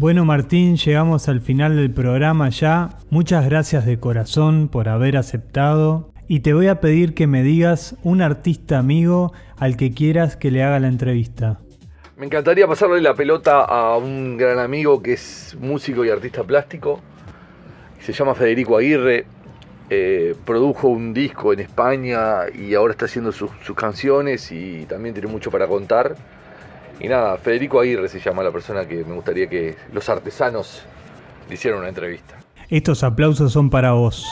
[0.00, 2.88] Bueno Martín, llegamos al final del programa ya.
[3.10, 6.10] Muchas gracias de corazón por haber aceptado.
[6.26, 10.50] Y te voy a pedir que me digas un artista amigo al que quieras que
[10.50, 11.58] le haga la entrevista.
[12.16, 17.02] Me encantaría pasarle la pelota a un gran amigo que es músico y artista plástico.
[18.00, 19.26] Se llama Federico Aguirre.
[19.90, 25.14] Eh, produjo un disco en España y ahora está haciendo sus, sus canciones y también
[25.14, 26.16] tiene mucho para contar.
[27.00, 30.82] Y nada, Federico Aguirre se llama la persona que me gustaría que los artesanos
[31.48, 32.36] le hicieran una entrevista.
[32.68, 34.26] Estos aplausos son para vos.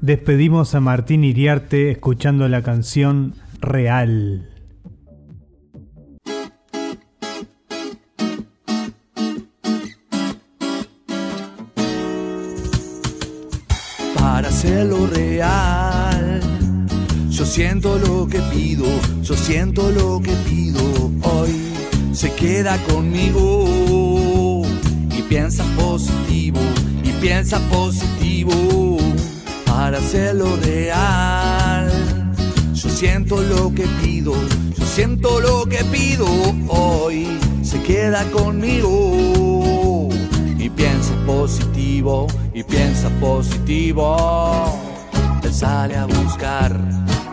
[0.00, 4.48] Despedimos a Martín Iriarte escuchando la canción Real.
[14.50, 16.40] Hacerlo real.
[17.30, 18.84] Yo siento lo que pido,
[19.22, 20.82] yo siento lo que pido
[21.22, 21.54] hoy.
[22.12, 24.64] Se queda conmigo
[25.16, 26.60] y piensa positivo,
[27.04, 28.98] y piensa positivo
[29.66, 31.88] para hacerlo real.
[32.74, 34.34] Yo siento lo que pido,
[34.76, 36.26] yo siento lo que pido
[36.68, 37.28] hoy.
[37.62, 39.49] Se queda conmigo
[40.76, 44.16] piensa positivo, y piensa positivo.
[45.42, 46.76] Él sale a buscar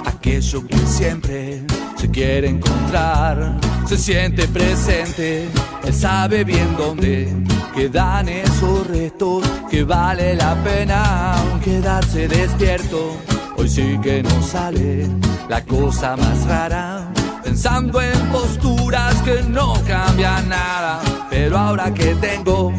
[0.06, 1.64] aquello que siempre
[1.98, 3.58] se quiere encontrar.
[3.88, 5.48] Se siente presente,
[5.84, 7.34] él sabe bien dónde
[7.76, 13.18] quedan esos restos que vale la pena quedarse despierto.
[13.58, 15.08] Hoy sí que no sale
[15.50, 17.12] la cosa más rara.
[17.44, 21.00] Pensando en posturas que no cambian nada.
[21.30, 22.74] Pero ahora que tengo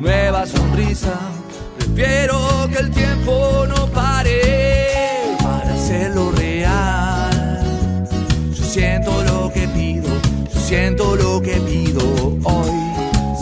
[0.00, 1.18] nueva sonrisa,
[1.76, 2.38] prefiero
[2.70, 7.64] que el tiempo no pare para hacerlo real.
[8.54, 10.08] Yo siento lo que pido,
[10.52, 12.02] yo siento lo que pido
[12.44, 12.70] hoy.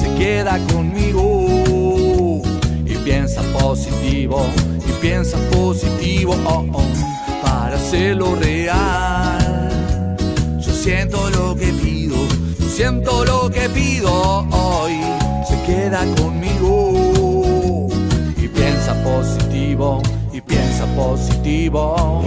[0.00, 2.42] Se queda conmigo
[2.86, 4.46] y piensa positivo,
[4.88, 10.16] y piensa positivo oh, oh, para hacerlo real.
[10.58, 12.16] Yo siento lo que pido,
[12.58, 15.25] yo siento lo que pido hoy.
[15.66, 17.88] Queda conmigo
[18.36, 20.00] y piensa positivo,
[20.32, 22.22] y piensa positivo.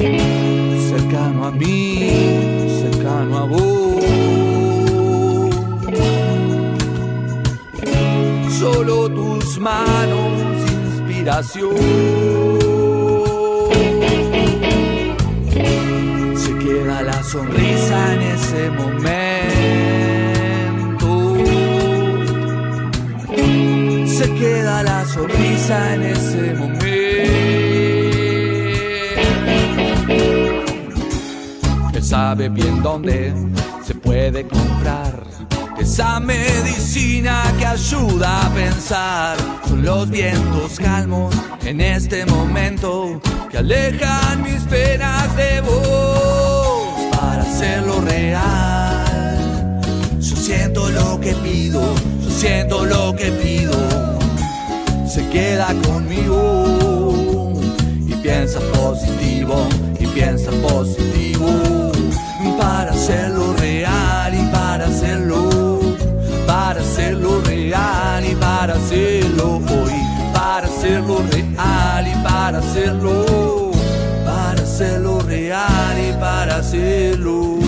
[0.89, 2.09] Cercano a mí,
[2.81, 4.03] cercano a vos.
[8.59, 10.31] Solo tus manos,
[10.91, 11.77] inspiración.
[16.35, 19.18] Se queda la sonrisa en ese momento.
[24.19, 26.85] Se queda la sonrisa en ese momento.
[31.93, 33.33] Él sabe bien dónde
[33.87, 35.23] se puede comprar
[35.79, 39.37] esa medicina que ayuda a pensar.
[39.65, 48.01] Son los vientos calmos en este momento que alejan mis penas de vos para hacerlo
[48.01, 49.79] real.
[50.19, 51.81] Yo siento lo que pido,
[52.21, 54.08] yo siento lo que pido.
[55.09, 57.51] Se queda conmigo
[58.07, 59.67] y piensa positivo,
[59.99, 61.89] y piensa positivo
[62.59, 65.79] para hacerlo real y para hacerlo,
[66.45, 69.93] para hacerlo real y para hacerlo hoy,
[70.31, 73.71] para hacerlo real y para hacerlo,
[74.23, 77.58] para hacerlo real y para hacerlo.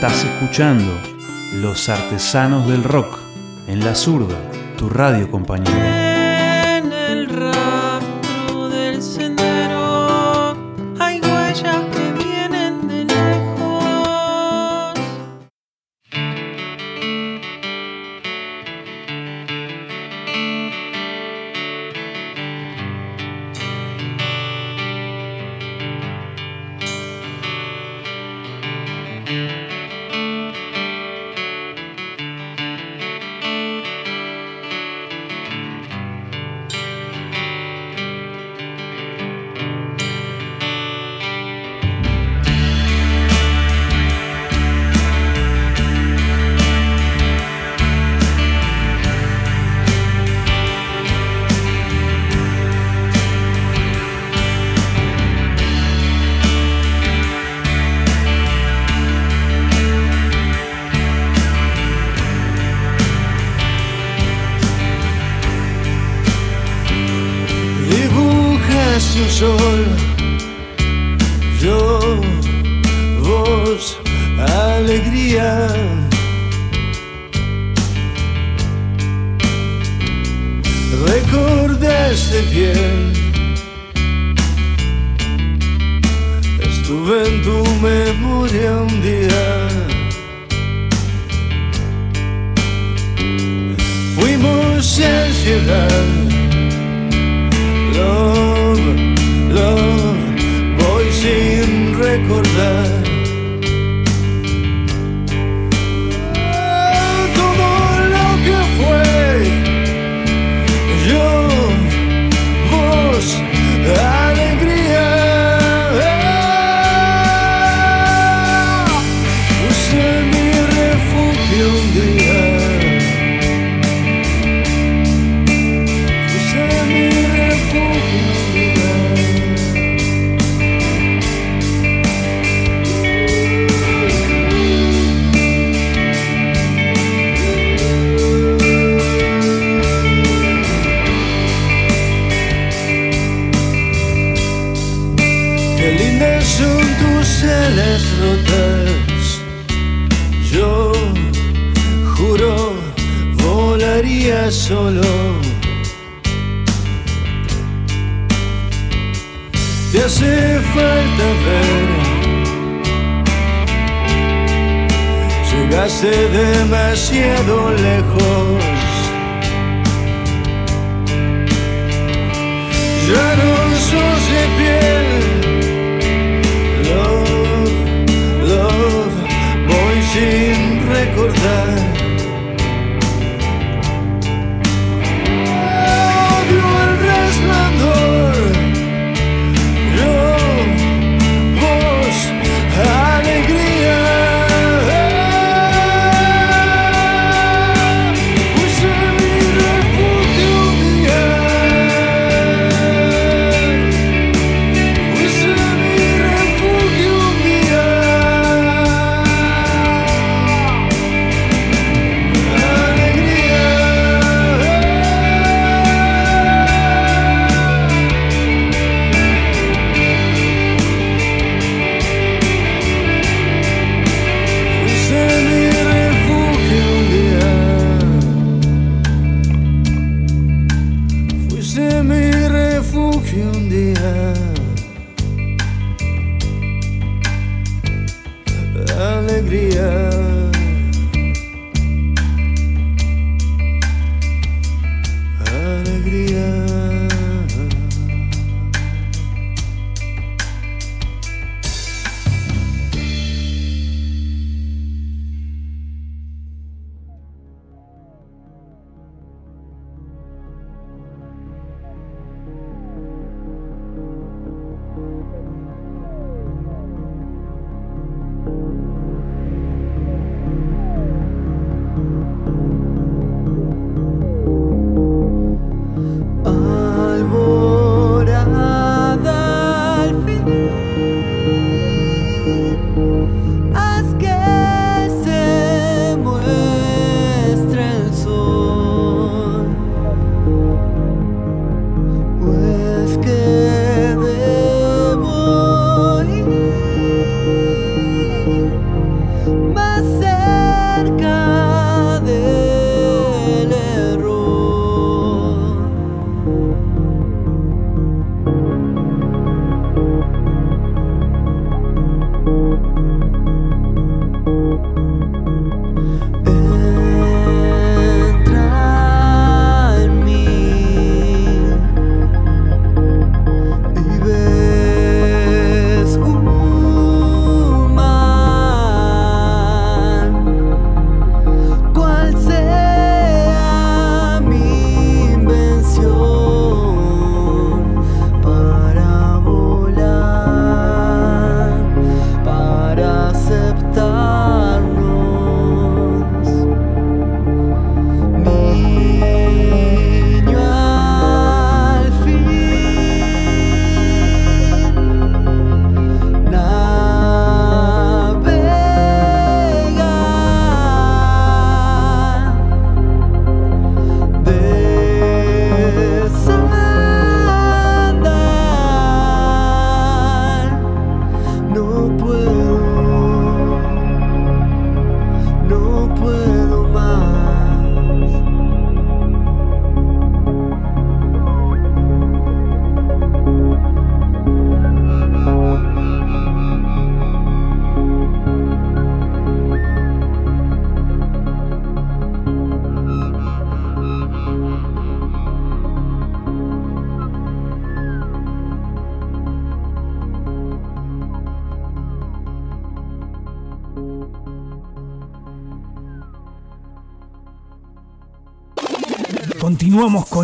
[0.00, 0.96] Estás escuchando
[1.54, 3.18] Los Artesanos del Rock
[3.66, 4.38] en la zurda,
[4.76, 6.07] tu radio compañero.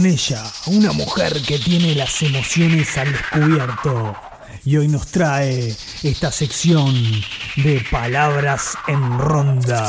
[0.07, 4.17] Ella, una mujer que tiene las emociones al descubierto.
[4.65, 6.95] Y hoy nos trae esta sección
[7.57, 9.87] de palabras en ronda.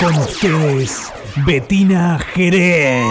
[0.00, 1.12] Con ustedes,
[1.44, 3.04] Betina Jerez.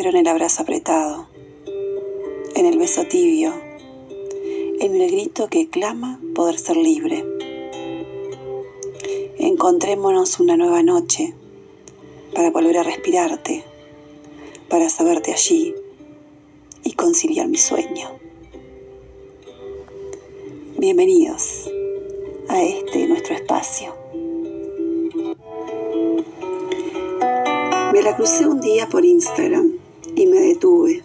[0.00, 1.28] Espero en el abrazo apretado,
[2.54, 3.52] en el beso tibio,
[4.80, 7.22] en el grito que clama poder ser libre.
[9.36, 11.34] Encontrémonos una nueva noche
[12.34, 13.62] para volver a respirarte,
[14.70, 15.74] para saberte allí
[16.82, 18.08] y conciliar mi sueño.
[20.78, 21.70] Bienvenidos
[22.48, 23.94] a este nuestro espacio.
[27.92, 29.69] Me la crucé un día por Instagram
[30.30, 31.02] me detuve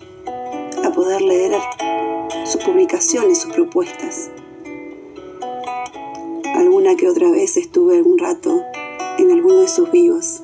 [0.83, 1.59] a poder leer
[2.45, 4.29] sus publicaciones, sus propuestas.
[6.55, 8.61] Alguna que otra vez estuve algún rato
[9.17, 10.43] en alguno de sus vivos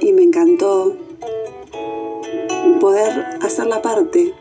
[0.00, 0.96] y me encantó
[2.80, 4.32] poder hacer la parte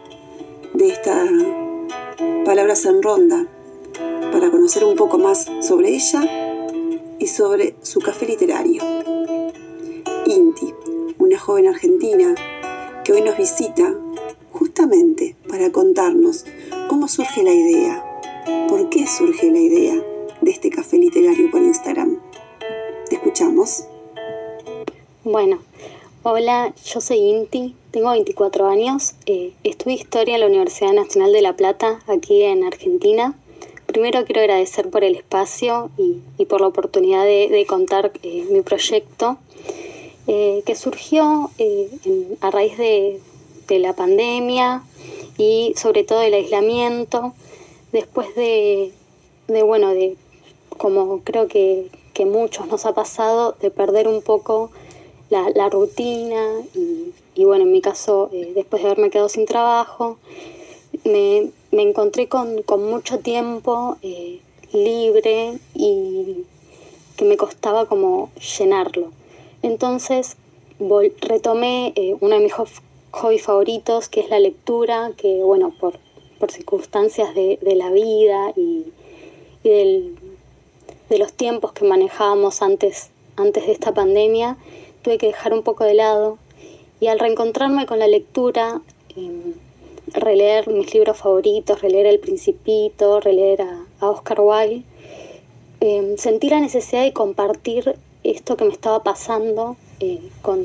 [0.73, 1.25] de esta
[2.45, 3.45] palabras en ronda
[4.31, 6.21] para conocer un poco más sobre ella
[7.19, 8.81] y sobre su café literario.
[10.29, 10.73] Inti,
[11.19, 12.35] una joven argentina
[13.05, 13.95] que hoy nos visita
[14.51, 16.45] justamente para contarnos
[16.89, 18.03] cómo surge la idea,
[18.67, 19.95] por qué surge la idea
[20.41, 22.19] de este café literario por Instagram.
[23.09, 23.85] ¿Te escuchamos?
[25.23, 25.59] Bueno,
[26.23, 31.41] hola, yo soy Inti, tengo 24 años, eh, estudio historia en la Universidad Nacional de
[31.41, 33.33] La Plata, aquí en Argentina.
[33.85, 38.61] Primero quiero agradecer por el espacio y, por la oportunidad de, de contar eh, mi
[38.61, 39.37] proyecto,
[40.29, 41.89] eh, que surgió eh,
[42.41, 43.21] a raíz de,
[43.69, 44.83] la pandemia
[45.37, 47.33] y sobre todo del aislamiento,
[47.93, 48.91] después de,
[49.47, 50.17] bueno, de
[50.77, 51.89] como creo que,
[52.25, 54.71] muchos nos ha pasado, de perder un poco
[55.29, 56.43] la, rutina
[57.35, 60.17] y, bueno, en mi caso, eh, después de haberme quedado sin trabajo,
[61.05, 63.97] me, me encontré con, mucho tiempo
[64.73, 66.43] libre y
[67.15, 69.11] que me costaba como llenarlo.
[69.61, 70.37] Entonces
[71.21, 72.53] retomé eh, uno de mis
[73.11, 75.93] hobbies favoritos, que es la lectura, que bueno, por,
[76.39, 78.85] por circunstancias de, de la vida y,
[79.63, 80.15] del-
[81.09, 84.57] de los tiempos que manejábamos antes, antes de esta pandemia,
[85.03, 86.37] tuve que dejar un poco de lado.
[86.99, 88.81] Y al reencontrarme con la lectura,
[89.15, 89.53] em,
[90.13, 94.83] releer mis libros favoritos, releer El Principito, releer a, Oscar Wilde,
[95.79, 97.95] em, sentí la necesidad de compartir
[98.31, 100.63] esto que me estaba pasando eh, con,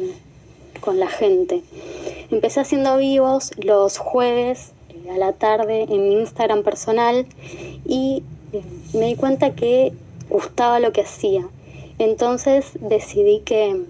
[0.80, 1.62] con la gente.
[2.30, 7.26] Empecé haciendo vivos los jueves eh, a la tarde en mi Instagram personal
[7.86, 8.62] y eh,
[8.94, 9.92] me di cuenta que
[10.28, 11.48] gustaba lo que hacía.
[11.98, 13.84] Entonces decidí que,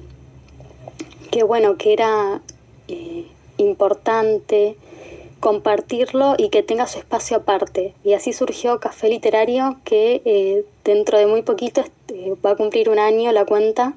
[1.31, 2.43] que bueno, que era
[3.57, 4.77] importante
[5.41, 7.95] compartirlo y que tenga su espacio aparte.
[8.05, 11.83] Y así surgió Café Literario, que dentro de muy poquito
[12.45, 13.95] va a cumplir un año la cuenta.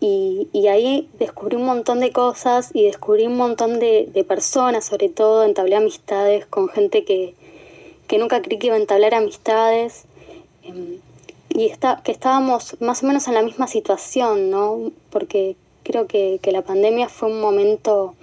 [0.00, 5.10] Y, y ahí descubrí un montón de cosas y descubrí un montón de, personas, sobre
[5.10, 7.34] todo entablé amistades con gente que,
[8.08, 10.04] que nunca creí que iba a entablar amistades.
[10.62, 10.98] em,
[11.50, 14.92] y está, que estábamos más o menos en la misma situación, ¿no?
[15.10, 18.14] Porque creo que, que la pandemia fue un momento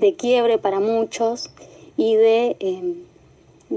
[0.00, 1.50] de quiebre para muchos
[1.96, 2.94] y de, eh,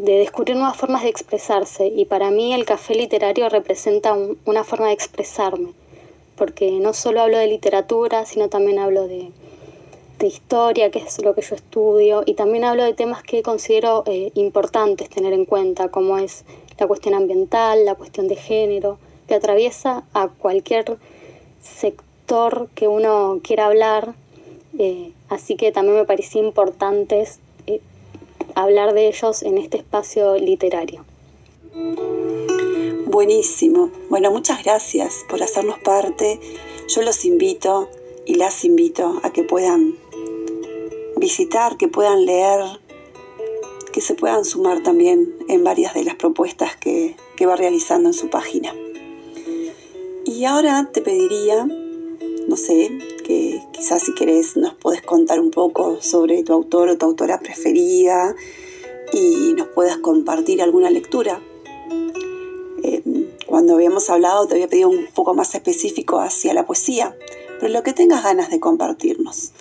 [0.05, 1.87] de descubrir nuevas formas de expresarse.
[1.87, 5.71] Y para mí el café literario representa un- una forma de expresarme,
[6.35, 9.31] porque no solo hablo de literatura, sino también hablo de,
[10.19, 14.03] de historia, que es lo que yo estudio, y también hablo de temas que considero
[14.05, 16.43] eh, importantes tener en cuenta, como es
[16.79, 20.97] la cuestión ambiental, la cuestión de género, que atraviesa a cualquier
[21.61, 24.13] sector que uno quiera hablar.
[24.79, 27.27] eh, así que también me parecía importante eh,
[28.57, 31.05] hablar de ellos en este espacio literario.
[33.05, 33.91] Buenísimo.
[34.09, 36.39] Bueno, muchas gracias por hacernos parte.
[36.87, 37.89] Yo los invito
[38.25, 39.95] y las invito a que puedan
[41.17, 42.61] visitar, que puedan leer,
[43.93, 48.13] que se puedan sumar también en varias de las propuestas que, que va realizando en
[48.13, 48.73] su página.
[50.25, 51.67] Y ahora te pediría
[52.47, 52.89] no sé,
[53.27, 57.41] que quizás si querés nos podés contar un poco sobre tu autor o tu autora
[57.41, 58.33] preferida
[59.11, 61.41] y nos puedas compartir alguna lectura.
[62.83, 63.03] Eh,
[63.45, 67.17] cuando habíamos hablado te había pedido un poco más específico hacia la poesía,
[67.59, 69.51] pero lo que tengas ganas de compartirnos.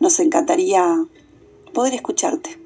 [0.00, 1.04] Nos encantaría
[1.74, 2.58] poder escucharte,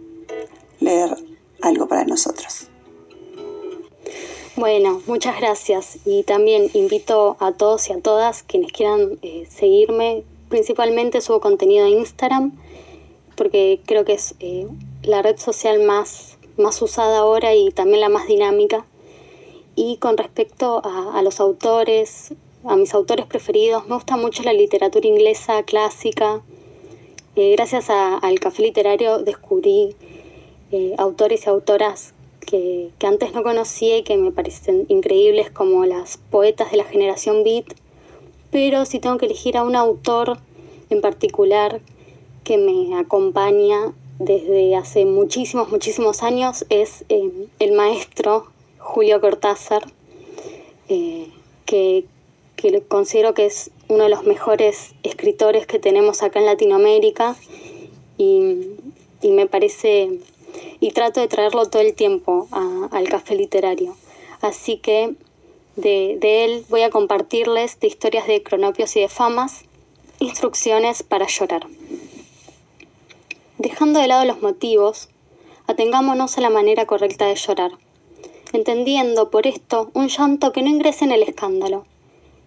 [0.78, 1.16] leer
[1.61, 2.68] algo para nosotros.
[4.55, 10.22] Bueno, muchas gracias y también invito a todos y a todas quienes quieran eh, seguirme.
[10.57, 12.52] Principalmente subo contenido en Instagram
[13.36, 14.66] porque creo que es eh,
[15.02, 18.86] la red social más, más usada ahora y también la más dinámica.
[19.74, 22.32] Y con respecto a, los autores,
[22.64, 26.40] a mis autores preferidos, me gusta mucho la literatura inglesa clásica.
[27.34, 29.94] Eh, gracias al café literario descubrí
[30.96, 36.70] autores y autoras que, antes no conocía y que me parecen increíbles como las poetas
[36.70, 37.74] de la generación beat,
[38.57, 40.38] pero si tengo que elegir a un autor
[40.88, 41.82] en particular
[42.42, 48.46] que me acompaña desde hace muchísimos, muchísimos años es eh, el maestro
[48.78, 49.82] Julio Cortázar,
[50.88, 51.28] eh,
[51.66, 52.07] que,
[52.88, 57.36] considero que es uno de los mejores escritores que tenemos acá en Latinoamérica
[58.16, 58.57] y,
[59.20, 60.18] y me parece
[60.80, 62.48] y trato de traerlo todo el tiempo
[62.90, 63.94] al café literario.
[64.40, 65.14] Así que
[65.77, 69.64] de, él voy a compartirles de historias de cronopios y de famas,
[70.18, 71.66] instrucciones para llorar.
[73.59, 75.09] Dejando de lado los motivos,
[75.66, 77.72] atengámonos a la manera correcta de llorar,
[78.53, 81.85] entendiendo por esto un llanto que no ingrese en el escándalo,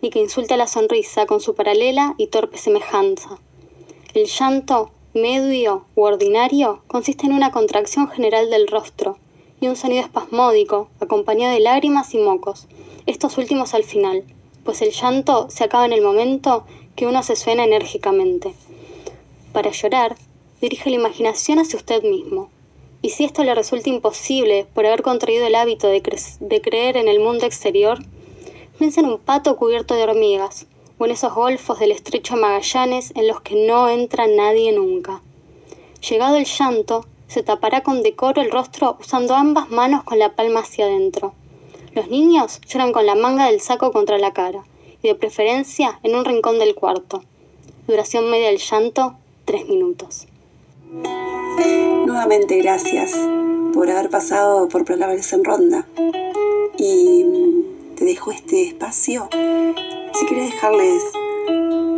[0.02, 3.38] ni que insulte a la sonrisa con su paralela y torpe semejanza.
[4.14, 9.18] El llanto medio u ordinario consiste en una contracción general del rostro
[9.62, 12.68] y un sonido espasmódico, acompañado de lágrimas y mocos,
[13.10, 14.24] estos últimos al final,
[14.64, 18.54] pues el llanto se acaba en el momento que uno se suena enérgicamente.
[19.52, 20.16] Para llorar,
[20.62, 22.50] dirige la imaginación hacia usted mismo,
[23.02, 26.02] y si esto le resulta imposible por haber contraído el hábito de,
[26.62, 27.98] creer en el mundo exterior,
[28.78, 30.68] piensa en un pato cubierto de hormigas,
[31.00, 35.24] o en esos golfos del estrecho Magallanes en los que no entra nadie nunca.
[36.08, 40.60] Llegado el llanto, se tapará con decoro el rostro usando ambas manos con la palma
[40.60, 41.34] hacia adentro.
[41.94, 44.64] Los niños lloran con la manga del saco contra la cara,
[45.02, 47.24] y de preferencia en un rincón del cuarto.
[47.88, 49.16] Duración media del llanto,
[49.46, 50.28] tres minutos.
[52.06, 53.14] Nuevamente gracias
[53.74, 55.88] por haber pasado por Palabras en Ronda.
[56.78, 57.26] Y
[57.96, 61.04] te dejo este espacio si quieres dejarles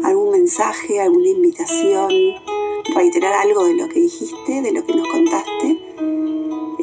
[0.03, 2.09] algún mensaje, alguna invitación,
[2.95, 5.79] reiterar algo de lo que dijiste, de lo que nos contaste,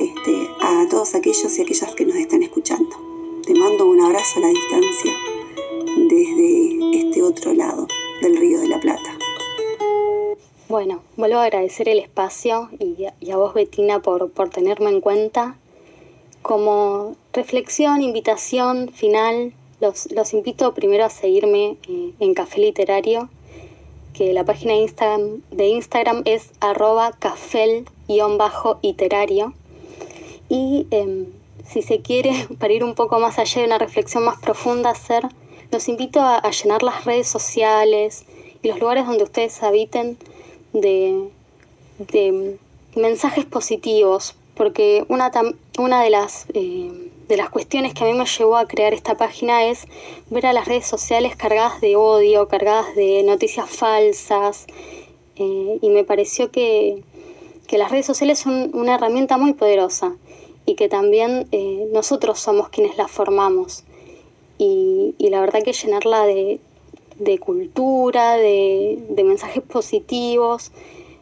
[0.01, 2.97] este, a todos aquellos y aquellas que nos están escuchando.
[3.45, 5.13] Te mando un abrazo a la distancia
[6.09, 7.87] desde este otro lado
[8.21, 9.19] del Río de la Plata.
[10.69, 15.57] Bueno, vuelvo a agradecer el espacio y, a vos, Betina, por, por tenerme en cuenta.
[16.43, 23.31] Como reflexión, invitación final, los, invito primero a seguirme eh, en Café Literario,
[24.13, 29.55] que la página de Instagram, de Instagram es arroba cafel-iterario.
[30.49, 31.27] Y em,
[31.67, 35.25] si se quiere, para ir un poco más allá de una reflexión más profunda, hacer,
[35.71, 38.25] los invito a, llenar las redes sociales
[38.63, 40.17] y los lugares donde ustedes habiten
[40.73, 41.29] de,
[41.99, 42.59] de
[42.97, 45.31] mensajes positivos, porque una,
[45.79, 46.47] una de las...
[46.55, 49.87] Eh, de las cuestiones que a mí me llevó a crear esta página es
[50.31, 54.67] ver a las redes sociales cargadas de odio, cargadas de noticias falsas,
[55.37, 57.03] eh, y me pareció que,
[57.71, 60.17] las redes sociales son una herramienta muy poderosa
[60.69, 63.85] y que también eh, nosotros somos quienes la formamos.
[64.59, 66.61] Y, la verdad que llenarla de,
[67.41, 70.71] cultura, de, mensajes positivos,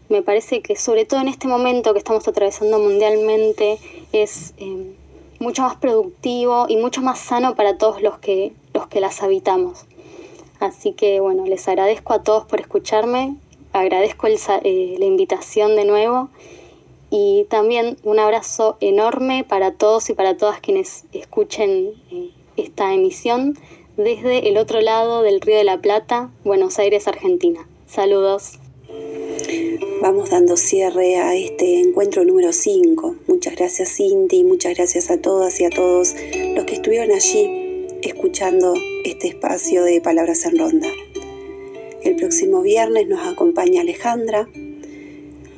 [0.08, 3.78] me parece que sobre todo en este momento que estamos atravesando mundialmente
[4.12, 4.52] es...
[4.58, 4.94] Eh,
[5.38, 9.84] mucho más productivo y mucho más sano para todos los que, los que las habitamos.
[10.60, 13.36] Así que bueno, les agradezco a todos por escucharme,
[13.74, 16.30] agradezco eh, la invitación de nuevo
[17.10, 23.58] y también un abrazo enorme para todos y para todas quienes escuchen eh, esta emisión
[23.96, 27.66] desde el otro lado del Río de la Plata, Buenos Aires, Argentina.
[27.86, 28.58] Saludos.
[30.02, 33.16] Vamos dando cierre a este encuentro número 5.
[33.26, 36.14] Muchas gracias Cinti, muchas gracias a todas y a todos
[36.54, 40.88] los que estuvieron allí escuchando este espacio de Palabras en Ronda.
[42.02, 44.48] El próximo viernes nos acompaña Alejandra.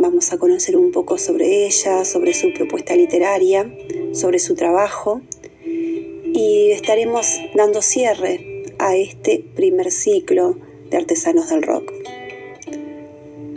[0.01, 3.69] Vamos a conocer un poco sobre ella, sobre su propuesta literaria,
[4.13, 5.23] sobre su trabajo
[5.65, 7.27] y estaremos
[7.57, 10.57] dando cierre a este primer ciclo
[10.89, 11.93] de Artesanos del Rock.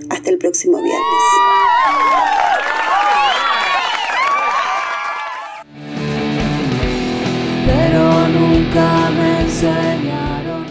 [0.09, 1.03] Hasta el próximo viernes.
[7.67, 10.65] Pero nunca me enseñaron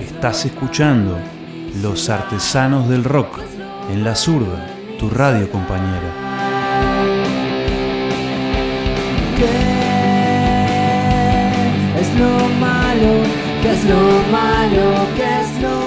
[0.00, 1.18] Estás escuchando
[1.82, 3.40] Los Artesanos del Rock
[3.90, 6.12] en la zurda tu radio compañera.
[9.36, 9.44] ¿Qué
[12.00, 13.22] es lo malo?
[13.62, 14.00] ¿Qué es lo
[14.32, 15.06] malo?
[15.16, 15.85] ¿Qué es lo malo?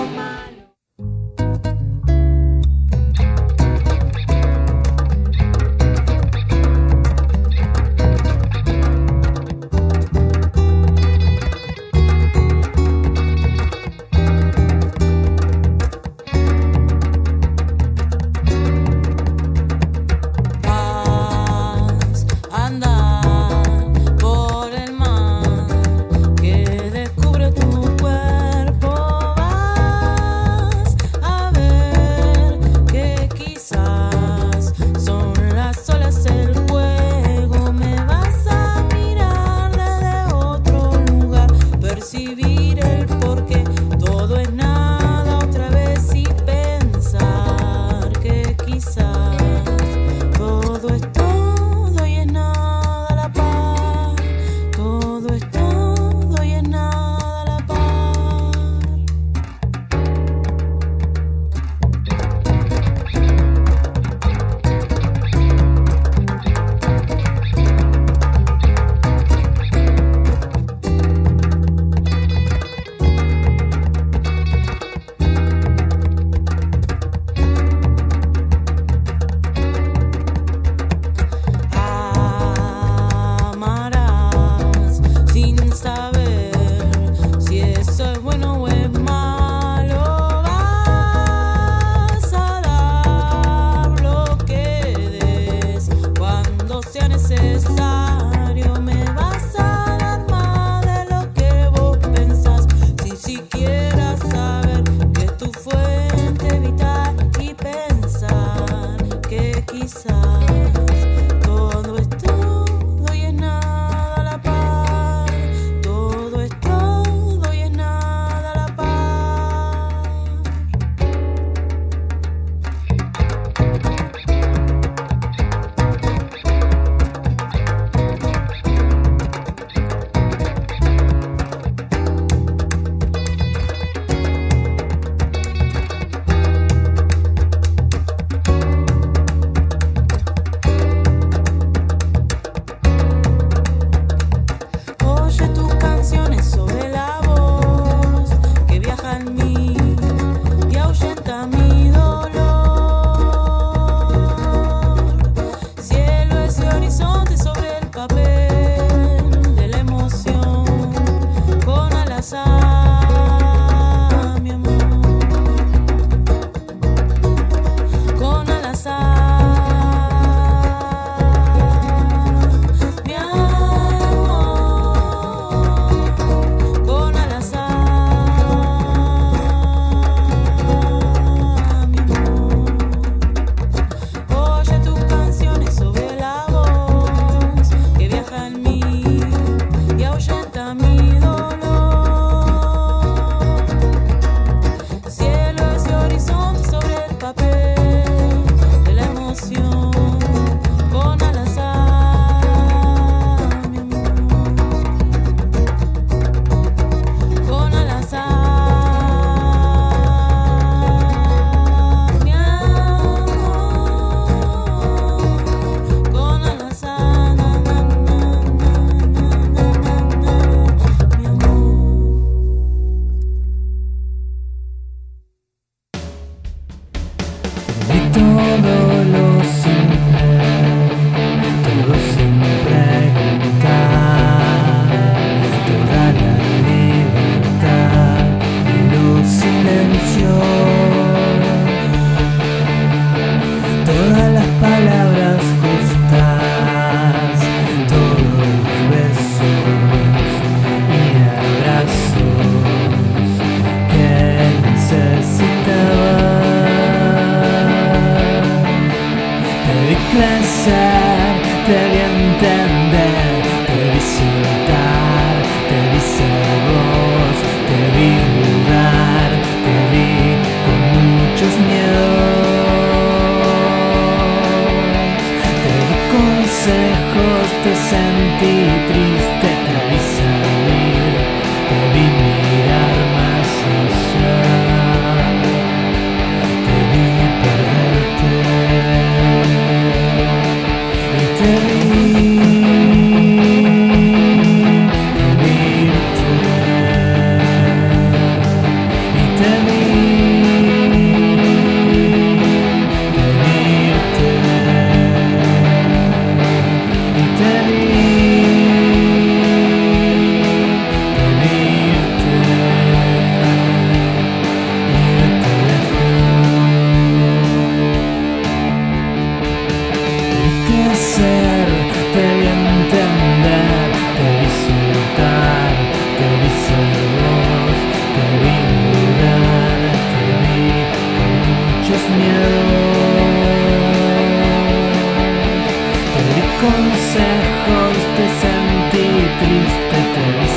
[336.69, 339.07] Consejos, te sentí
[339.41, 340.48] triste, te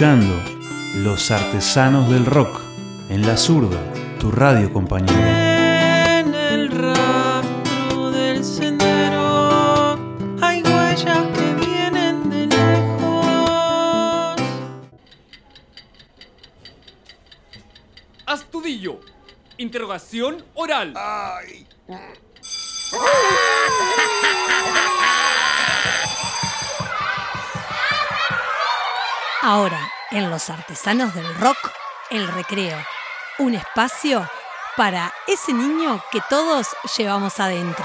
[0.00, 0.42] escuchando
[1.04, 2.62] Los Artesanos del Rock
[3.10, 3.78] en la zurda,
[4.18, 5.12] tu radio compañero.
[5.12, 8.42] En el rastro del
[30.40, 31.70] Los Artesanos del Rock,
[32.08, 32.78] el recreo.
[33.40, 34.26] Un espacio
[34.74, 36.66] para ese niño que todos
[36.96, 37.84] llevamos adentro.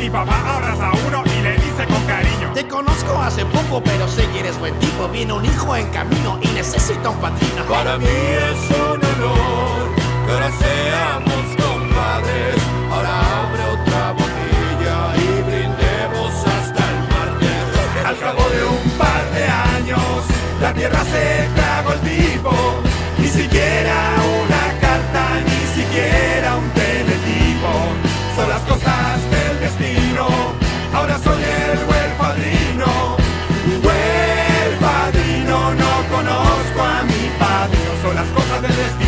[0.00, 2.50] Mi papá abraza a uno y le dice con cariño.
[2.54, 5.08] Te conozco hace poco, pero sé que eres buen tipo.
[5.08, 7.62] Viene un hijo en camino y necesita un padrino.
[7.68, 9.94] Para mí es un honor
[10.24, 12.56] que ahora seamos compadres.
[12.90, 18.06] Ahora abre otra botella y brindemos hasta el martes.
[18.06, 19.44] Al cabo de un par de
[19.76, 20.24] años,
[20.62, 22.52] la tierra se tragó el tipo.
[23.18, 24.59] Ni siquiera una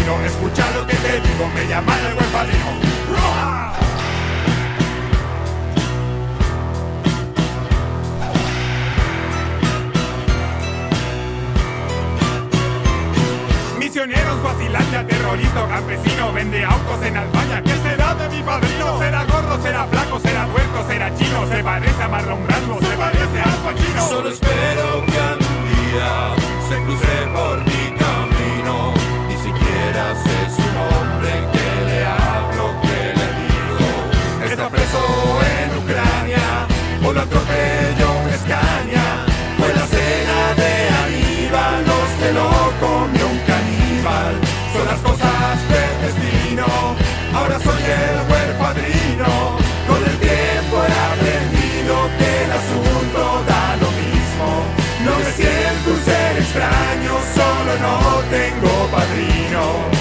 [0.02, 0.20] destino.
[0.24, 2.64] Escucha lo que te digo, me llaman el buen padrino.
[3.10, 3.72] ¡Roja!
[13.78, 17.62] Misioneros, vacilante, terrorista, campesino, vende autos en Albania.
[17.62, 18.98] ¿Qué será de mi padrino?
[18.98, 21.46] ¿Será gordo, será flaco, será tuerto, será chino?
[21.46, 22.78] ¿Se parece a Marlon Brando?
[22.80, 24.08] ¿Se parece a Al?
[24.08, 26.34] Solo espero que algún día
[26.68, 28.31] se cruce por mi camino.
[41.86, 42.48] No se lo
[42.80, 44.34] comió un caníbal.
[44.72, 46.66] Son las cosas del destino,
[47.34, 49.58] ahora soy el buen padrino.
[49.86, 54.46] Con el tiempo he aprendido que el asunto da lo mismo.
[55.04, 59.91] No me siento un ser extraño, solo no tengo padrino.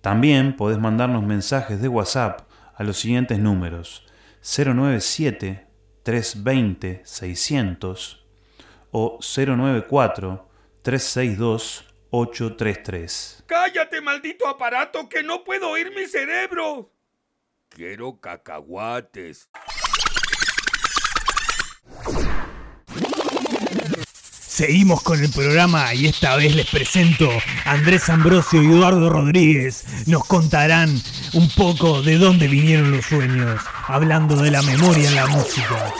[0.00, 4.06] También podés mandarnos mensajes de WhatsApp a los siguientes números
[4.42, 5.66] 097
[6.02, 8.26] 320 600
[8.90, 10.48] o 094
[10.82, 13.44] 362 833.
[13.46, 16.92] ¡Cállate, maldito aparato, que no puedo oír mi cerebro!
[17.70, 19.48] Quiero cacahuates.
[24.52, 27.26] Seguimos con el programa y esta vez les presento
[27.64, 29.82] a Andrés Ambrosio y Eduardo Rodríguez.
[30.04, 30.90] Nos contarán
[31.32, 35.94] un poco de dónde vinieron los sueños, hablando de la memoria en la música.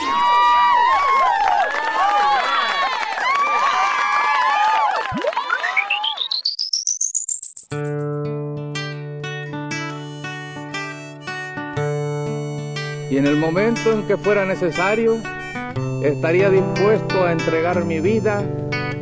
[13.10, 15.22] y en el momento en que fuera necesario,
[16.02, 18.42] estaría dispuesto a entregar mi vida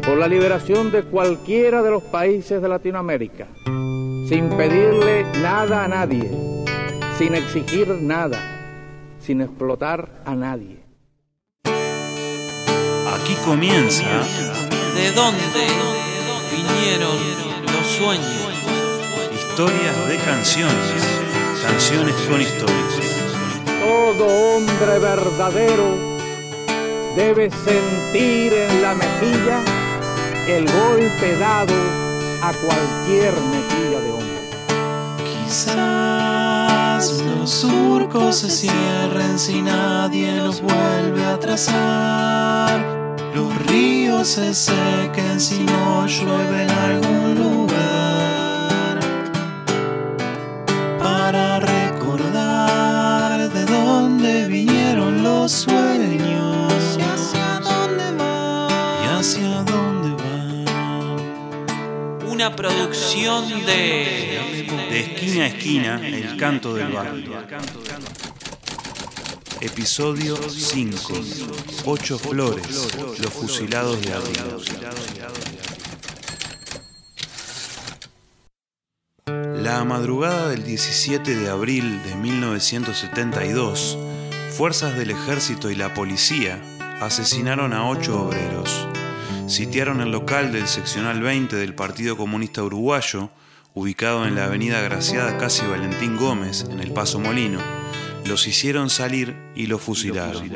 [0.02, 6.30] por la liberación de cualquiera de los países de Latinoamérica, sin pedirle nada a nadie,
[7.18, 8.38] sin exigir nada,
[9.20, 10.80] sin explotar a nadie.
[11.64, 14.04] Aquí comienza
[14.94, 15.40] ¿De dónde
[16.50, 17.16] vinieron
[17.64, 18.50] los sueños?
[19.32, 21.04] Historias de canciones,
[21.62, 23.00] canciones con historias.
[23.80, 26.09] Todo hombre verdadero
[27.16, 29.60] debe sentir en la mejilla
[30.46, 31.74] el golpe dado
[32.42, 34.40] a cualquier mejilla de hombre.
[35.44, 43.16] Quizás los surcos se cierren si nadie los vuelve a trazar.
[43.34, 49.00] Los ríos se sequen si no llueve en algún lugar.
[50.98, 56.19] Para recordar de dónde vinieron los sueños
[62.40, 64.66] Una producción de...
[64.88, 67.34] De esquina a esquina, el canto del barrio.
[69.60, 71.12] Episodio 5.
[71.84, 74.40] Ocho flores, los fusilados de abril.
[79.62, 83.98] La madrugada del 17 de abril de 1972,
[84.56, 86.58] fuerzas del ejército y la policía
[87.02, 88.88] asesinaron a ocho obreros.
[89.50, 93.30] Sitiaron el local del seccional 20 del Partido Comunista Uruguayo,
[93.74, 97.58] ubicado en la avenida Graciada Casi Valentín Gómez, en el Paso Molino.
[98.26, 100.52] Los hicieron salir y los fusilaron.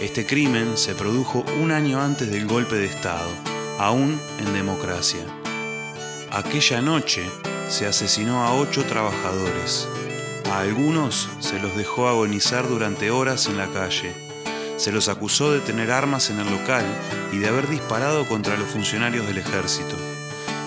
[0.00, 3.28] Este crimen se produjo un año antes del golpe de Estado,
[3.80, 5.26] aún en democracia.
[6.30, 7.24] Aquella noche
[7.68, 9.88] se asesinó a ocho trabajadores.
[10.52, 14.29] A algunos se los dejó agonizar durante horas en la calle.
[14.80, 16.82] Se los acusó de tener armas en el local
[17.34, 19.94] y de haber disparado contra los funcionarios del ejército.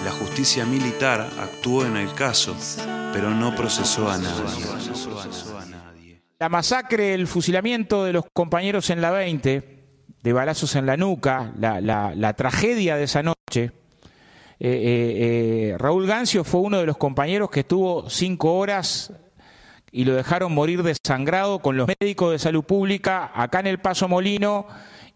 [0.06, 2.56] La justicia militar actuó en el caso,
[3.12, 4.68] pero no procesó a nadie.
[6.38, 9.84] La masacre, el fusilamiento de los compañeros en la 20,
[10.22, 13.64] de balazos en la nuca, la, tragedia de esa noche.
[13.64, 13.72] Eh,
[14.60, 19.12] eh, eh, Raúl Gancio fue uno de los compañeros que estuvo cinco horas
[19.94, 24.08] y lo dejaron morir desangrado con los médicos de salud pública acá en el Paso
[24.08, 24.66] Molino,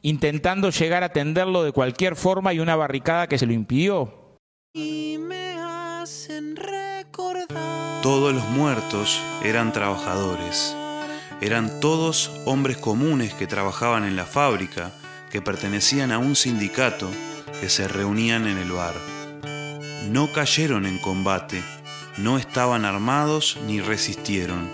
[0.04, 4.38] intentando llegar a atenderlo de cualquier forma y una barricada que se lo impidió.
[4.74, 8.02] Y me hacen recordar.
[8.04, 10.78] Todos los muertos eran trabajadores.
[11.42, 14.92] Eran todos hombres comunes que trabajaban en la fábrica,
[15.32, 17.10] que pertenecían a un sindicato,
[17.60, 18.94] que se reunían en el bar.
[20.12, 21.64] No cayeron en combate,
[22.18, 24.68] no estaban armados ni resistieron.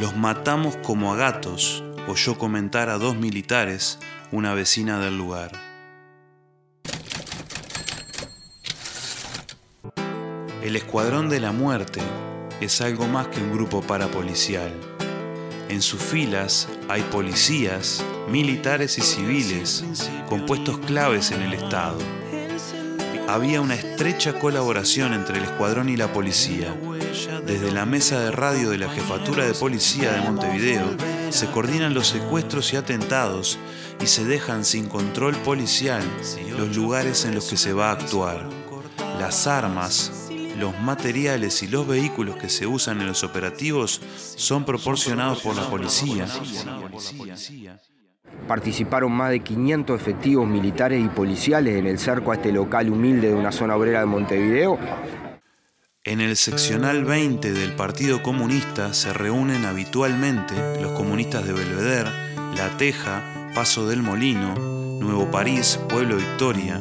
[0.00, 3.98] Los matamos como a gatos, oyó comentar a dos militares,
[4.32, 5.52] una vecina del lugar.
[10.62, 12.00] El Escuadrón de la Muerte
[12.60, 14.72] es algo más que un grupo parapolicial.
[15.68, 19.84] En sus filas hay policías, militares y civiles,
[20.28, 21.98] con puestos claves en el Estado.
[23.28, 26.74] Había una estrecha colaboración entre el escuadrón y la policía.
[27.44, 30.96] Desde la mesa de radio de la Jefatura de Policía de Montevideo
[31.30, 33.58] se coordinan los secuestros y atentados
[34.00, 36.02] y se dejan sin control policial
[36.56, 38.48] los lugares en los que se va a actuar.
[39.18, 44.00] Las armas, los materiales y los vehículos que se usan en los operativos
[44.36, 46.28] son proporcionados por la policía.
[48.46, 53.28] Participaron más de 500 efectivos militares y policiales en el cerco a este local humilde
[53.28, 54.78] de una zona obrera de Montevideo.
[56.04, 62.10] En el seccional 20 del Partido Comunista se reúnen habitualmente los comunistas de Belvedere,
[62.56, 64.54] La Teja, Paso del Molino,
[65.00, 66.80] Nuevo París, Pueblo Victoria,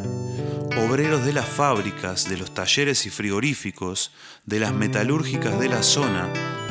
[0.78, 4.12] obreros de las fábricas, de los talleres y frigoríficos,
[4.46, 6.30] de las metalúrgicas de la zona,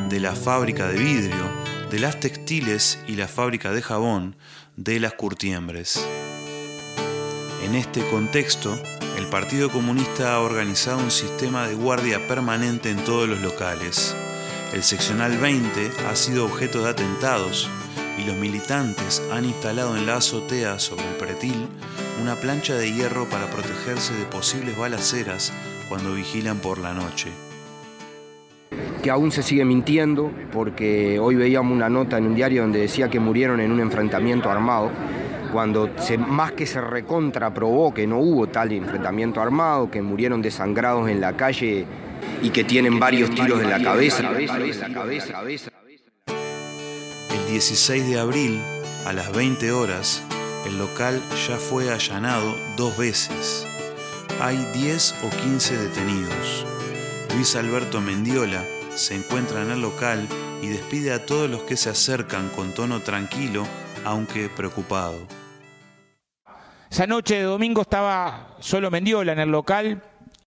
[0.09, 1.51] de la fábrica de vidrio,
[1.91, 4.37] de las textiles y la fábrica de jabón,
[4.77, 6.07] de las curtiembres.
[7.63, 8.77] En este contexto,
[9.17, 14.15] el Partido Comunista ha organizado un sistema de guardia permanente en todos los locales.
[14.73, 17.71] El seccional 20 ha sido objeto de atentados
[18.19, 21.69] y los militantes han instalado en la azotea sobre el pretil
[22.21, 25.53] una plancha de hierro para protegerse de posibles balaceras
[25.89, 27.31] cuando vigilan por la noche.
[29.03, 33.09] Que aún se sigue mintiendo, porque hoy veíamos una nota en un diario donde decía
[33.09, 34.91] que murieron en un enfrentamiento armado,
[35.53, 35.91] cuando
[36.27, 41.37] más que se recontraprobó que no hubo tal enfrentamiento armado, que murieron desangrados en la
[41.37, 41.87] calle
[42.43, 44.31] y que tienen varios tiros en la cabeza.
[47.31, 48.61] El 16 de abril,
[49.07, 50.23] a las 20 horas,
[50.67, 53.67] el local ya fue allanado dos veces.
[54.41, 56.74] Hay 10 o 15 detenidos.
[57.35, 58.63] Luis Alberto Mendiola
[58.95, 60.29] se encuentra en el local
[60.63, 63.67] y despide a todos los que se acercan con tono tranquilo,
[64.05, 65.19] aunque preocupado.
[66.91, 70.03] Esa noche de domingo estaba solo Mendiola en el local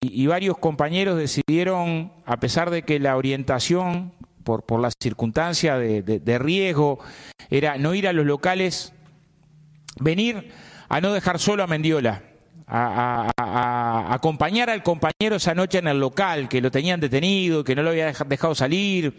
[0.01, 4.11] y, varios compañeros decidieron, a pesar de que la orientación
[4.43, 6.99] por, por la circunstancia de- de riesgo
[7.49, 8.91] era no ir a los locales,
[10.01, 10.51] venir
[10.89, 12.23] a no dejar solo a Mendiola,
[12.67, 17.75] a, a- acompañar al compañero esa noche en el local, que lo tenían detenido, que
[17.75, 19.17] no lo había deja- dejado salir,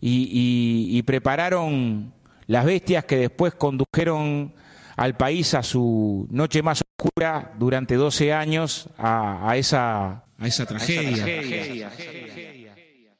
[0.00, 2.12] y, y- y prepararon
[2.46, 4.54] las bestias que después condujeron
[4.96, 10.66] al país a su noche más oscura durante 12 años, a, a esa, a esa
[10.66, 11.90] tragedia.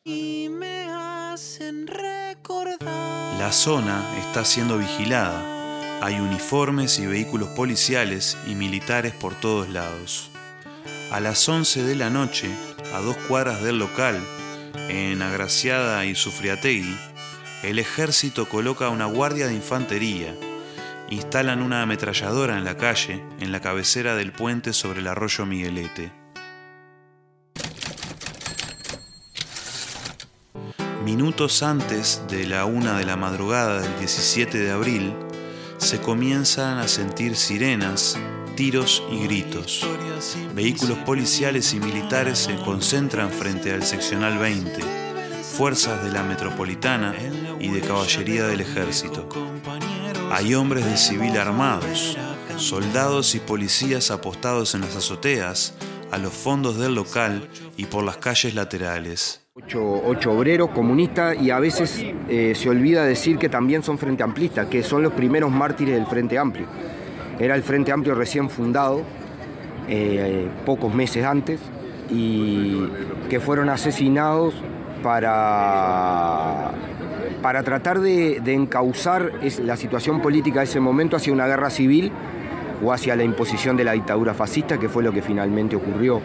[0.05, 3.39] Y me hacen recordar.
[3.39, 5.43] La zona está siendo vigilada.
[6.01, 10.31] Hay uniformes y vehículos policiales y militares por todos lados.
[11.11, 12.49] A las 11 de la noche,
[12.95, 14.17] a dos cuadras del local,
[14.89, 16.97] en Agraciada y Sufriategui,
[17.65, 20.37] el ejército coloca una guardia de infantería.
[21.11, 26.13] Instalan una ametralladora en la calle, en la cabecera del puente sobre el arroyo Miguelete.
[31.05, 35.15] Minutos antes de la una de la madrugada del 17 de abril,
[35.79, 38.19] se comienzan a sentir sirenas,
[38.57, 39.87] tiros y gritos.
[40.55, 44.81] Vehículos policiales y militares se concentran frente al seccional 20,
[45.43, 47.15] fuerzas de la metropolitana
[47.61, 49.29] y de caballería del ejército.
[50.33, 52.19] Hay hombres de civil armados,
[52.57, 55.75] soldados y policías apostados en las azoteas,
[56.11, 59.48] a los fondos del local y por las calles laterales.
[59.61, 64.69] Ocho, obreros comunistas y a veces eh, se olvida decir que también son Frente Amplistas,
[64.69, 66.67] que son los primeros mártires del Frente Amplio.
[67.41, 69.03] Era el Frente Amplio recién fundado,
[69.89, 71.59] eh, pocos meses antes,
[72.09, 72.85] y
[73.29, 74.55] que fueron asesinados
[75.03, 76.71] para,
[77.43, 79.33] para tratar de, de encauzar
[79.65, 82.13] la situación política de ese momento hacia una guerra civil
[82.81, 86.23] o hacia la imposición de la dictadura fascista, que fue lo que finalmente ocurrió.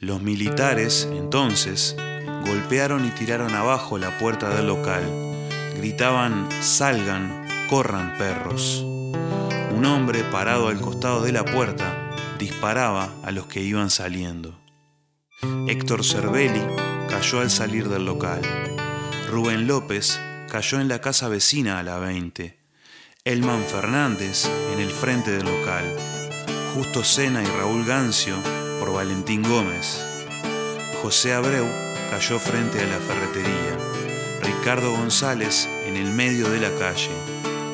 [0.00, 1.96] Los militares, entonces,
[2.46, 5.02] golpearon y tiraron abajo la puerta del local.
[5.76, 8.84] Gritaban, salgan, corran perros.
[8.84, 14.56] Un hombre parado al costado de la puerta disparaba a los que iban saliendo.
[15.66, 16.62] Héctor Cervelli
[17.10, 18.40] cayó al salir del local.
[19.28, 22.56] Rubén López cayó en la casa vecina a la 20.
[23.24, 25.84] Elman Fernández en el frente del local.
[26.76, 28.36] Justo Sena y Raúl Gancio
[28.92, 30.04] Valentín Gómez.
[31.02, 31.66] José Abreu
[32.10, 33.78] cayó frente a la ferretería.
[34.42, 37.10] Ricardo González en el medio de la calle.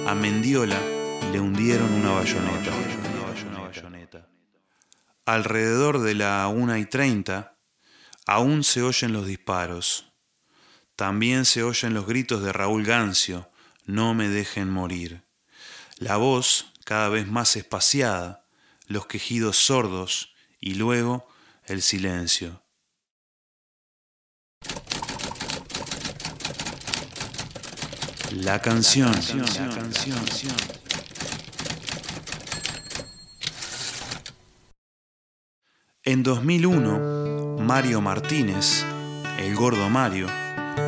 [0.07, 0.81] A Mendiola
[1.33, 2.73] le hundieron una bayoneta.
[5.27, 7.57] Alrededor de la 1 y 30
[8.27, 10.13] aún se oyen los disparos.
[10.97, 13.51] También se oyen los gritos de Raúl Gancio,
[13.87, 15.23] no me dejen morir.
[15.97, 18.47] La voz cada vez más espaciada,
[18.87, 20.34] los quejidos sordos
[20.65, 21.27] y luego
[21.67, 22.63] el silencio.
[28.31, 29.13] La canción.
[36.03, 38.87] En 2001, Mario Martínez,
[39.39, 40.29] el gordo Mario,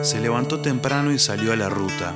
[0.00, 2.14] se levantó temprano y salió a la ruta.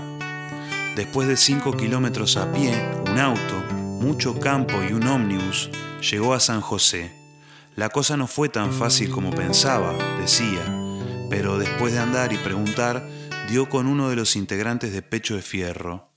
[0.97, 2.73] Después de 5 kilómetros a pie,
[3.07, 3.55] un auto,
[4.01, 5.69] mucho campo y un ómnibus,
[6.01, 7.20] llegó a San José.
[7.77, 10.61] La cosa no fue tan fácil como pensaba, decía,
[11.31, 13.03] pero después de andar y preguntar,
[13.49, 16.11] dio con uno de los integrantes de Pecho de Fierro.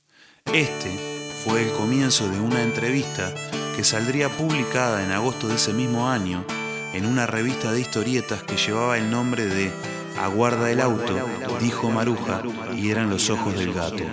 [0.53, 3.33] Este fue el comienzo de una entrevista
[3.75, 6.45] que saldría publicada en agosto de ese mismo año
[6.93, 9.71] en una revista de historietas que llevaba el nombre de
[10.17, 11.15] Aguarda el auto,
[11.59, 12.43] dijo Maruja,
[12.75, 14.03] y eran los ojos del gato.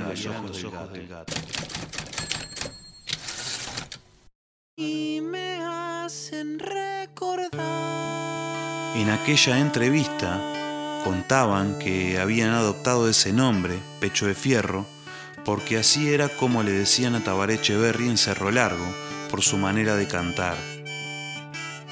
[4.77, 6.59] Y me hacen
[8.95, 10.41] En aquella entrevista
[11.05, 14.87] contaban que habían adoptado ese nombre, Pecho de Fierro,
[15.45, 18.85] porque así era como le decían a Tabaré Echeverry en Cerro Largo,
[19.31, 20.57] por su manera de cantar.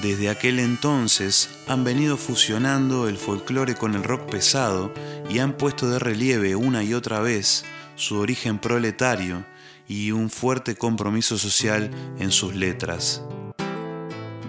[0.03, 4.93] Desde aquel entonces han venido fusionando el folclore con el rock pesado
[5.29, 7.65] y han puesto de relieve una y otra vez
[7.97, 9.45] su origen proletario
[9.89, 13.23] y un fuerte compromiso social en sus letras.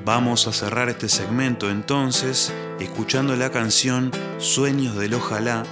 [0.06, 5.64] Vamos a cerrar este segmento entonces escuchando la canción Sueños del Ojalá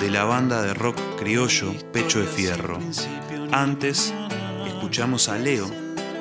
[0.00, 2.78] de la banda de rock criollo Pecho de Fierro.
[3.52, 4.14] Antes
[4.66, 5.70] escuchamos a Leo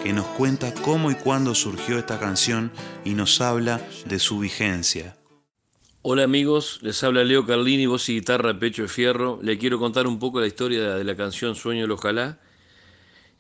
[0.04, 2.72] que nos cuenta cómo y cuándo surgió esta canción
[3.06, 5.16] y nos habla de su vigencia.
[6.02, 9.40] Hola amigos, les habla Leo Carlini, voz y guitarra Pecho de Fierro.
[9.42, 12.40] Le quiero contar un poco la historia de la canción Sueño del Ojalá.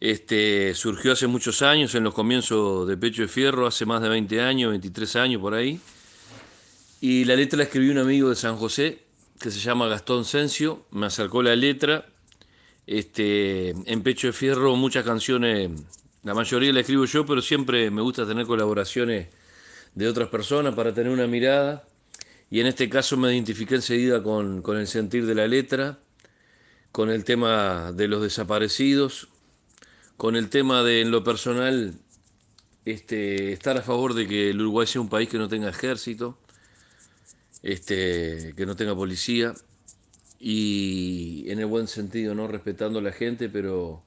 [0.03, 4.09] Este, surgió hace muchos años, en los comienzos de Pecho de Fierro, hace más de
[4.09, 5.80] 20 años, 23 años por ahí.
[6.99, 8.99] Y la letra la escribió un amigo de San José,
[9.39, 10.85] que se llama Gastón Sencio.
[10.91, 12.05] Me acercó la letra.
[12.85, 15.71] Este, en Pecho de Fierro muchas canciones
[16.23, 19.30] la mayoría la escribo yo, pero siempre me gusta tener colaboraciones
[19.95, 21.88] de otras personas para tener una mirada.
[22.51, 25.99] Y en este caso me identifiqué enseguida con, con el sentir de la letra,
[26.91, 29.30] con el tema de los desaparecidos,
[30.23, 31.95] con el tema de, en lo personal,
[32.85, 36.37] este, estar a favor de que el Uruguay sea un país que no tenga ejército,
[37.61, 39.53] este, que no tenga policía,
[40.39, 42.47] y en el buen sentido, ¿no?
[42.47, 44.01] Respetando a la gente, pero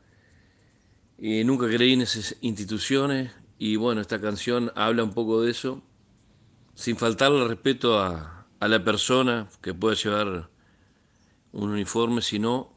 [1.18, 5.82] y nunca creí en esas instituciones y bueno, esta canción habla un poco de eso,
[6.74, 10.48] sin faltarle respeto a, a la persona que pueda llevar
[11.52, 12.74] un uniforme, sino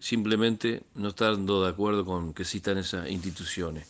[0.00, 3.86] simplemente no estando de acuerdo con que existan esas instituciones.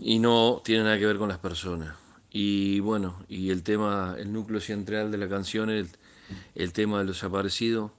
[0.00, 1.96] Y no tiene nada que ver con las personas.
[2.30, 5.90] Y bueno, y el tema, el núcleo central de la canción es el,
[6.54, 7.90] el tema de los desaparecidos,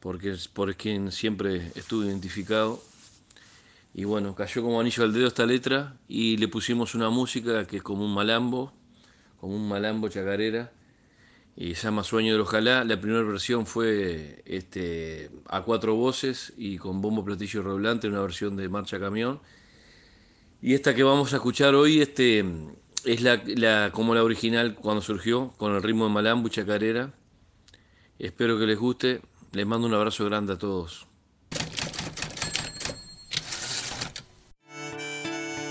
[0.00, 2.82] porque es por quien siempre estuve identificado
[3.96, 7.76] y bueno, cayó como anillo al dedo esta letra y le pusimos una música que
[7.76, 8.72] es como un malambo,
[9.40, 10.72] como un malambo chacarera,
[11.56, 12.84] y se llama Sueño del Ojalá.
[12.84, 18.20] La primera versión fue este, a cuatro voces y con bombo, platillo y redoblante, una
[18.20, 19.40] versión de marcha camión.
[20.60, 22.44] Y esta que vamos a escuchar hoy este,
[23.04, 27.12] es la, como la original cuando surgió, con el ritmo de malambo y chacarera.
[28.18, 29.20] Espero que les guste.
[29.52, 31.06] Les mando un abrazo grande a todos.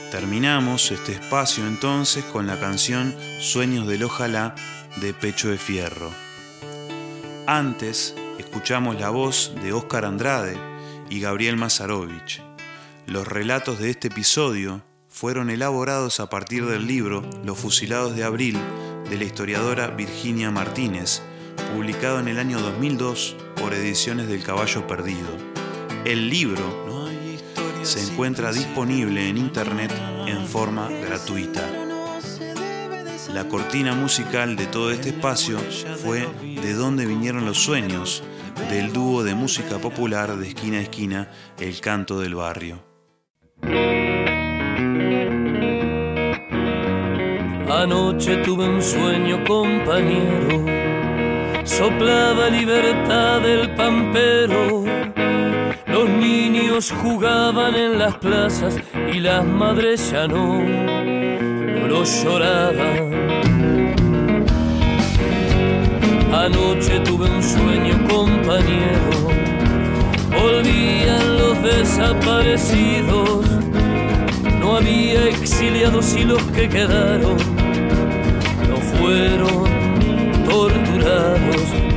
[0.10, 4.56] Terminamos este espacio entonces con la canción Sueños del Ojalá
[4.98, 6.12] de Pecho de Fierro.
[7.48, 10.58] Antes escuchamos la voz de Óscar Andrade
[11.10, 12.42] y Gabriel Mazarovich.
[13.06, 18.58] Los relatos de este episodio fueron elaborados a partir del libro Los Fusilados de Abril
[19.10, 21.22] de la historiadora Virginia Martínez,
[21.74, 25.30] publicado en el año 2002 por Ediciones del Caballo Perdido.
[26.06, 26.84] El libro
[27.84, 29.92] se encuentra disponible en internet
[30.26, 31.83] en forma gratuita.
[33.34, 35.58] La cortina musical de todo este espacio
[36.04, 38.24] fue De dónde vinieron los sueños,
[38.70, 42.84] del dúo de música popular de esquina a esquina, El Canto del Barrio.
[47.72, 50.64] Anoche tuve un sueño compañero,
[51.66, 55.03] soplaba libertad del pampero
[56.82, 58.76] jugaban en las plazas
[59.14, 63.14] y las madres ya no, no lo lloraban.
[66.34, 69.12] Anoche tuve un sueño compañero,
[70.42, 73.46] volvían los desaparecidos,
[74.60, 77.38] no había exiliados y los que quedaron
[78.68, 79.64] no fueron
[80.50, 81.93] torturados.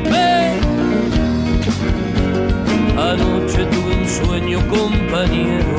[3.57, 5.77] Anoche tuve un sueño compañero,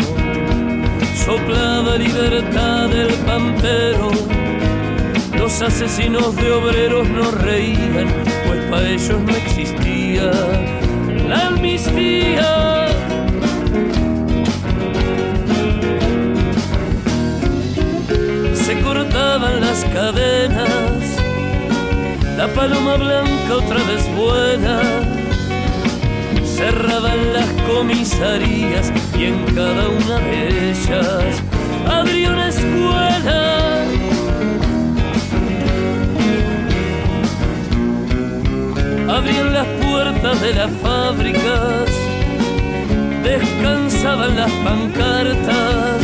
[1.13, 4.09] soplaba libertad del pampero,
[5.37, 8.07] los asesinos de obreros no reían,
[8.47, 10.31] pues para ellos no existía
[11.27, 12.87] la amnistía.
[18.55, 21.21] Se cortaban las cadenas,
[22.37, 24.07] la paloma blanca otra vez
[26.57, 31.39] Cerraban las comisarías y en cada una de ellas
[31.85, 33.85] habría una escuela.
[39.07, 41.91] Abrían las puertas de las fábricas,
[43.23, 46.01] descansaban las pancartas,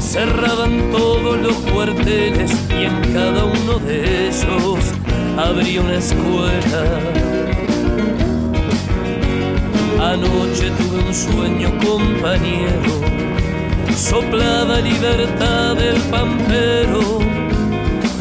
[0.00, 4.78] cerraban todos los cuarteles y en cada uno de ellos
[5.36, 7.33] habría una escuela.
[10.04, 13.00] Anoche tuve un sueño compañero,
[13.96, 17.20] soplada libertad del pampero.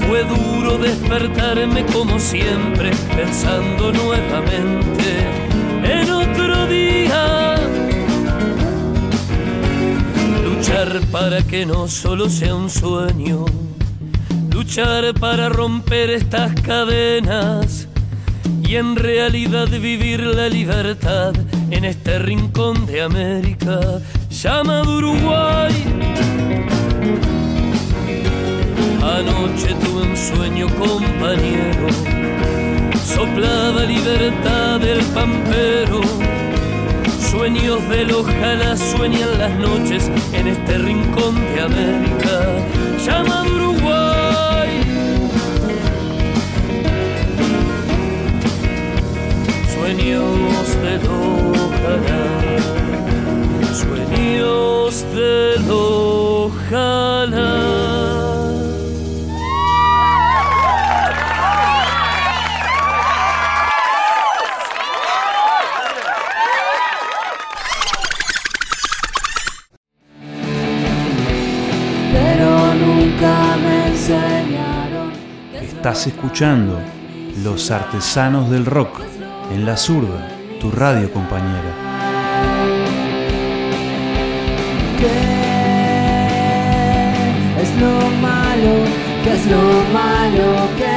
[0.07, 5.27] Fue duro despertarme como siempre, pensando nuevamente
[5.84, 7.55] en otro día.
[10.41, 13.43] Luchar para que no solo sea un sueño,
[14.53, 17.89] luchar para romper estas cadenas
[18.65, 21.34] y en realidad vivir la libertad
[21.74, 23.80] en este rincón de América
[24.30, 25.74] llamado Uruguay.
[29.02, 31.88] Anoche tuve un sueño compañero,
[33.04, 36.02] soplaba libertad del pampero.
[37.32, 42.36] Sueños del ojalá sueñan las noches en este rincón de América
[43.04, 44.24] llamado Uruguay.
[49.84, 52.23] Sueños del ojalá,
[53.73, 55.03] sueños
[73.57, 75.11] me enseñaron.
[75.53, 76.80] Estás escuchando
[77.43, 79.12] Los Artesanos del Rock
[79.54, 80.28] en La Zurda,
[80.60, 81.72] tu radio compañera.
[84.98, 85.14] ¿Qué
[87.62, 87.96] es lo
[88.28, 88.74] malo?
[89.24, 89.64] ¿Qué es lo
[89.94, 90.48] malo?
[90.78, 90.93] ¿Qué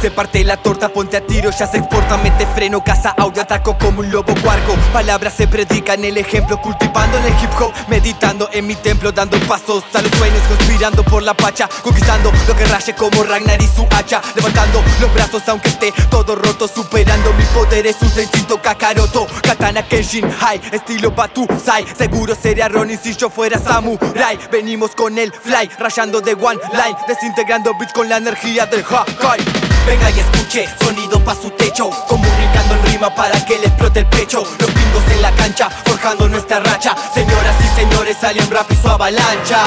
[0.00, 3.76] Se parte la torta, ponte a tiro, ya se exporta, mete freno, caza audio, ataco
[3.76, 4.74] como un lobo cuarco.
[4.94, 9.38] Palabras se predican, el ejemplo, cultivando en el hip hop, meditando en mi templo, dando
[9.40, 13.66] pasos a los sueños, conspirando por la pacha, conquistando lo que raye como Ragnar y
[13.66, 19.26] su hacha, levantando los brazos aunque esté todo roto, superando mis poderes, un instinto kakaroto,
[19.42, 25.18] katana Kenshin High, estilo Batu Sai, seguro sería Ronin si yo fuera samurai, venimos con
[25.18, 29.41] el fly, rayando de one line, desintegrando beats con la energía del Hakai.
[29.86, 34.06] Venga y escuche, sonido pa' su techo Comunicando en rima para que le explote el
[34.06, 34.44] pecho.
[34.58, 36.94] Los pingos en la cancha, forjando nuestra racha.
[37.12, 39.64] Señoras y señores, salen rap y su avalancha.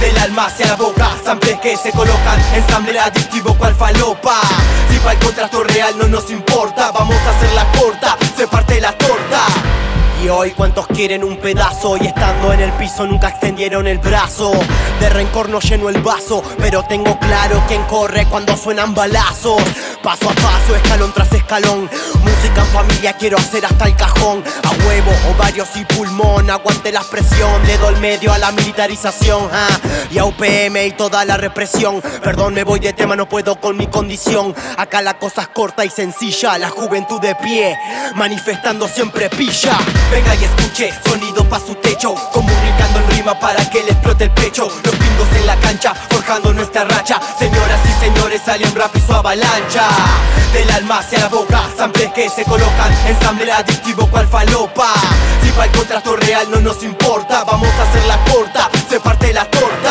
[0.00, 2.40] Del alma hacia la boca, samples que se colocan.
[2.54, 4.40] Ensamble adictivo cual falopa.
[4.90, 8.80] Si para el contrato real no nos importa Vamos a hacer la corta, se parte
[8.80, 9.93] la torta
[10.30, 14.52] hoy cuántos quieren un pedazo y estando en el piso nunca extendieron el brazo.
[15.00, 19.62] De rencor no lleno el vaso, pero tengo claro quién corre cuando suenan balazos.
[20.02, 21.90] Paso a paso, escalón tras escalón.
[22.22, 24.42] Música en familia quiero hacer hasta el cajón.
[24.62, 29.78] A huevo, ovarios y pulmón Aguante la presión, dedo al medio a la militarización ah,
[30.10, 32.00] Y a UPM y toda la represión.
[32.22, 34.54] Perdón, me voy de tema, no puedo con mi condición.
[34.76, 37.76] Acá la cosa es corta y sencilla La juventud de pie,
[38.14, 39.76] manifestando siempre pilla
[40.14, 44.30] Venga y escuche, sonido pa' su techo Comunicando en rima para que le explote el
[44.30, 44.68] pecho.
[44.84, 47.18] Los pingos en la cancha, forjando nuestra racha.
[47.36, 49.88] Señoras y señores, salen rap y su avalancha.
[50.52, 52.92] Del alma hacia la boca, samples que se colocan.
[53.08, 54.94] Ensamble adictivo cual falopa.
[55.42, 59.32] Si para el contrato real no nos importa Vamos a hacer la corta, se parte
[59.32, 59.90] la torta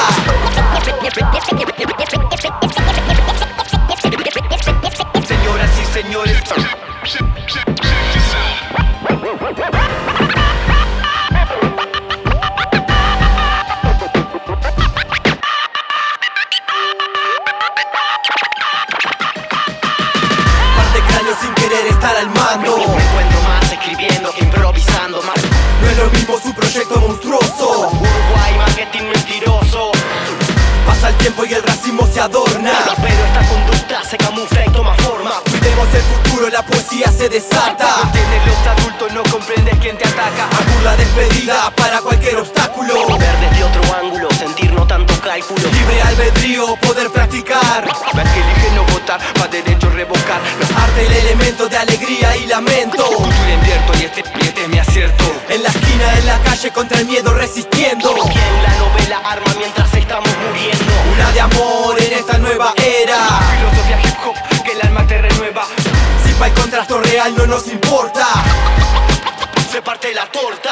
[31.23, 32.73] tiempo y el racismo se adorna.
[33.01, 35.31] Pero esta conducta se camufla y toma forma.
[35.49, 38.11] Cuidemos el futuro, la poesía se desata.
[38.11, 40.49] Tienes los adultos, no comprendes quién te ataca.
[40.51, 42.93] A la despedida para cualquier obstáculo.
[43.17, 45.61] Ver desde otro ángulo, sentir no tanto cálculo.
[45.71, 47.87] Libre albedrío, poder practicar.
[47.87, 50.41] Las que eligen no votar, para derecho revocar.
[50.59, 50.83] No.
[50.83, 53.05] Arte el elemento de alegría y lamento.
[53.05, 55.23] Cultura invierto y este, y este me acierto.
[55.47, 58.13] En la esquina, en la calle, contra el miedo resistiendo.
[58.13, 59.62] Bien, la novela arma mi
[66.73, 68.25] Real no nos importa.
[69.71, 70.71] Se parte la torta.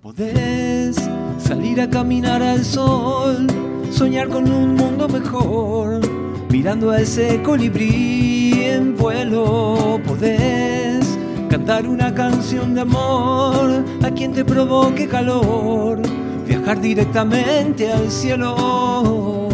[0.00, 0.96] Podés
[1.38, 3.46] salir a caminar al sol,
[3.92, 6.00] soñar con un mundo mejor,
[6.48, 10.00] mirando a ese colibrí en vuelo.
[10.06, 11.06] Podés
[11.50, 16.00] cantar una canción de amor a quien te provoque calor,
[16.46, 19.46] viajar directamente al cielo.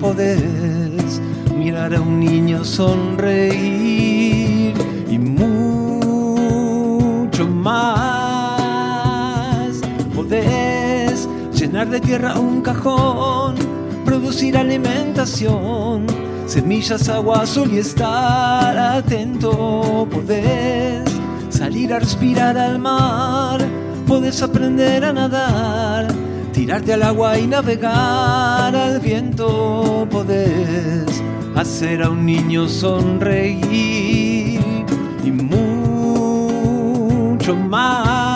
[0.00, 0.91] Podés
[1.62, 3.54] mirar a un niño sonreír
[5.08, 6.66] y mucho
[7.46, 8.90] más.
[10.12, 13.54] Podés llenar de tierra un cajón,
[14.04, 16.06] producir alimentación,
[16.46, 20.08] semillas, agua, sol y estar atento.
[20.10, 21.04] Podés
[21.48, 23.60] salir a respirar al mar,
[24.08, 26.08] podés aprender a nadar,
[26.52, 30.06] tirarte al agua y navegar al viento.
[30.10, 31.22] Podés
[31.56, 34.60] hacer a un niño sonreír
[35.24, 36.66] y mucho
[37.56, 38.31] más.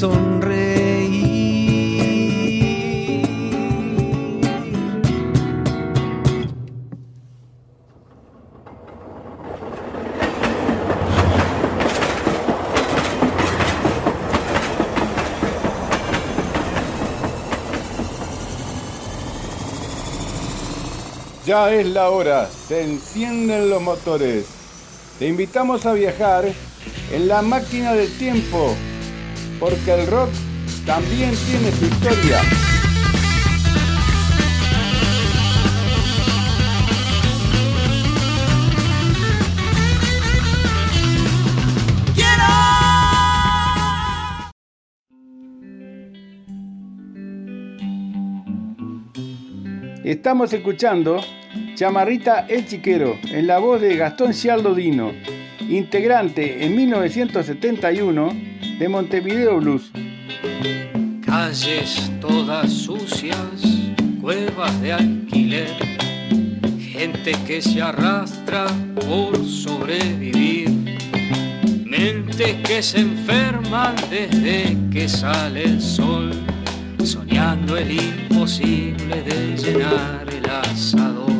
[0.00, 0.80] Sonreír.
[21.46, 24.46] Ya es la hora, se encienden los motores.
[25.18, 26.44] Te invitamos a viajar
[27.12, 28.74] en la máquina del tiempo,
[29.60, 30.30] porque el rock
[30.86, 32.40] también tiene su historia.
[50.02, 51.20] Estamos escuchando
[51.76, 55.12] Chamarrita El Chiquero en la voz de Gastón Cialdodino,
[55.70, 58.32] integrante en 1971
[58.78, 59.90] de Montevideo Blues.
[61.24, 63.38] Calles todas sucias,
[64.20, 65.70] cuevas de alquiler,
[66.78, 68.66] gente que se arrastra
[68.96, 70.70] por sobrevivir,
[71.84, 76.32] mentes que se enferman desde que sale el sol,
[77.04, 81.39] soñando el imposible de llenar el asador.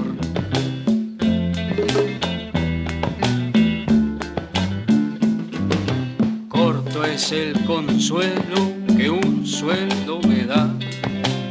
[7.05, 10.70] Es el consuelo que un sueldo me da,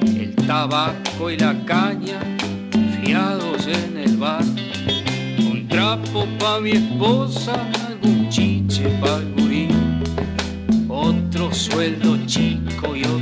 [0.05, 2.19] el tabaco y la caña
[3.03, 4.43] fiados en el bar,
[5.39, 7.53] un trapo pa' mi esposa,
[7.87, 9.67] algún chiche pa' el gurí,
[10.87, 13.18] otro sueldo chico y otro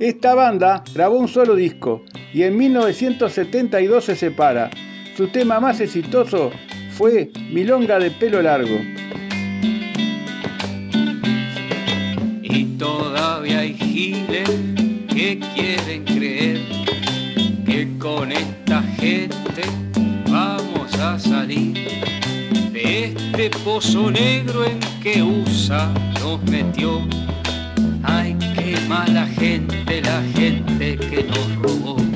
[0.00, 4.70] Esta banda grabó un solo disco y en 1972 se separa.
[5.16, 6.52] Su tema más exitoso
[6.92, 8.78] fue Milonga de pelo largo.
[12.42, 14.48] Y todavía hay giles
[15.08, 16.60] que quieren creer
[17.66, 19.62] que con esta gente
[20.30, 21.74] vamos a salir
[22.72, 27.02] de este pozo negro en que USA nos metió.
[28.88, 32.07] Mala gente la gente que nos robó.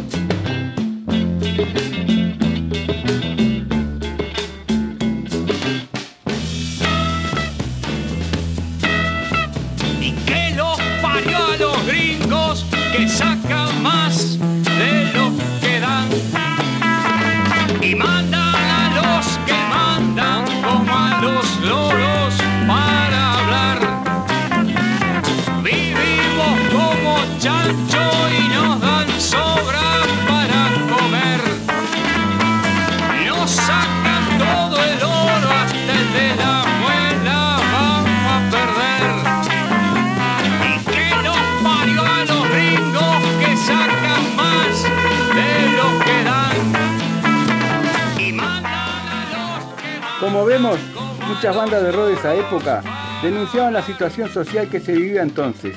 [51.43, 52.82] Muchas bandas de rock de esa época
[53.20, 55.77] denunciaban la situación social que se vivía entonces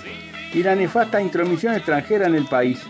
[0.53, 2.83] y la nefasta intromisión extranjera en el país.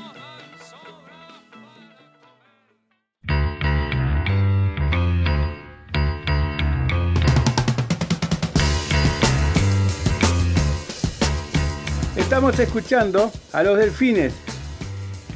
[12.17, 14.33] Estamos escuchando a los delfines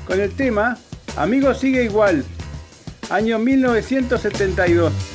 [0.06, 0.78] con el tema
[1.16, 2.26] Amigo sigue igual,
[3.10, 5.09] año 1972.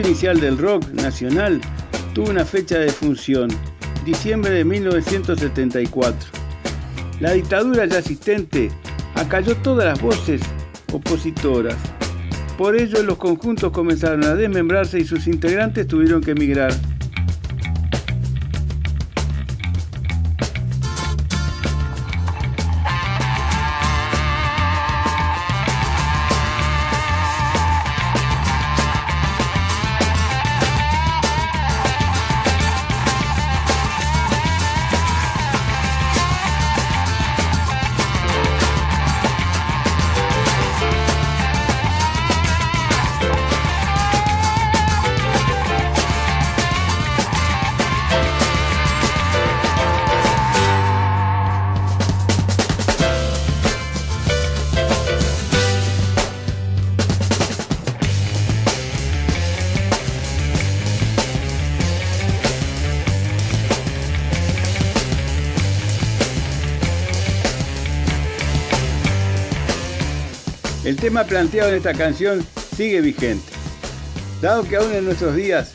[0.00, 1.60] Inicial del rock nacional
[2.14, 3.50] tuvo una fecha de función,
[4.02, 6.30] diciembre de 1974.
[7.20, 8.70] La dictadura ya asistente
[9.14, 10.40] acalló todas las voces
[10.90, 11.76] opositoras.
[12.56, 16.72] Por ello los conjuntos comenzaron a desmembrarse y sus integrantes tuvieron que emigrar.
[71.10, 72.46] Tema planteado en esta canción
[72.76, 73.50] sigue vigente,
[74.40, 75.72] dado que aún en nuestros días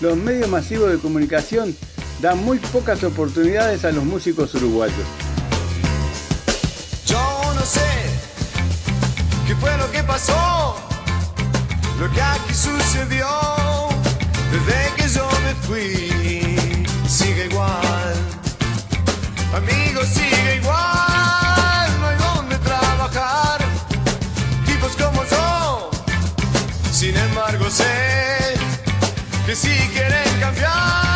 [0.00, 1.76] los medios masivos de comunicación
[2.22, 4.96] dan muy pocas oportunidades a los músicos uruguayos.
[7.04, 7.20] Yo
[7.54, 7.90] no sé
[9.46, 10.76] qué fue lo que pasó,
[12.00, 13.28] lo que aquí sucedió
[14.50, 16.86] desde que yo me fui.
[17.06, 18.14] Sigue igual,
[19.54, 20.29] amigo, sigue
[27.70, 28.54] sé
[29.46, 31.09] que si quieren cambiar,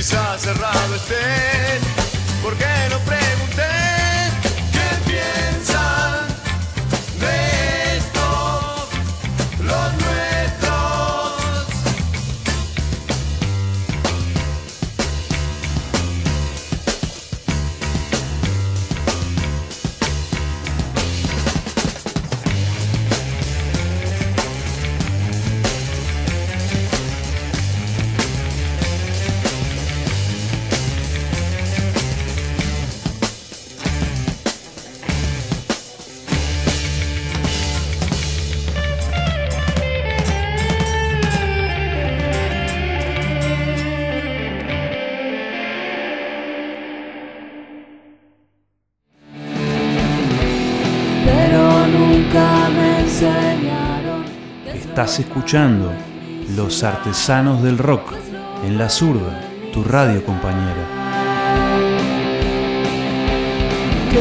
[0.00, 1.78] quizás cerrado esté,
[2.42, 3.19] porque no pre
[55.18, 55.92] Escuchando
[56.54, 58.14] Los Artesanos del Rock
[58.64, 59.40] en la zurda,
[59.72, 60.86] tu radio compañera.
[64.12, 64.18] ¿Qué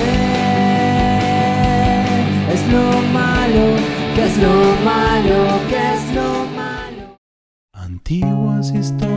[2.54, 3.76] es lo malo?
[4.16, 4.50] ¿Qué es lo
[4.84, 5.60] malo?
[5.70, 7.18] ¿Qué es lo malo?
[7.72, 9.09] Antiguas historias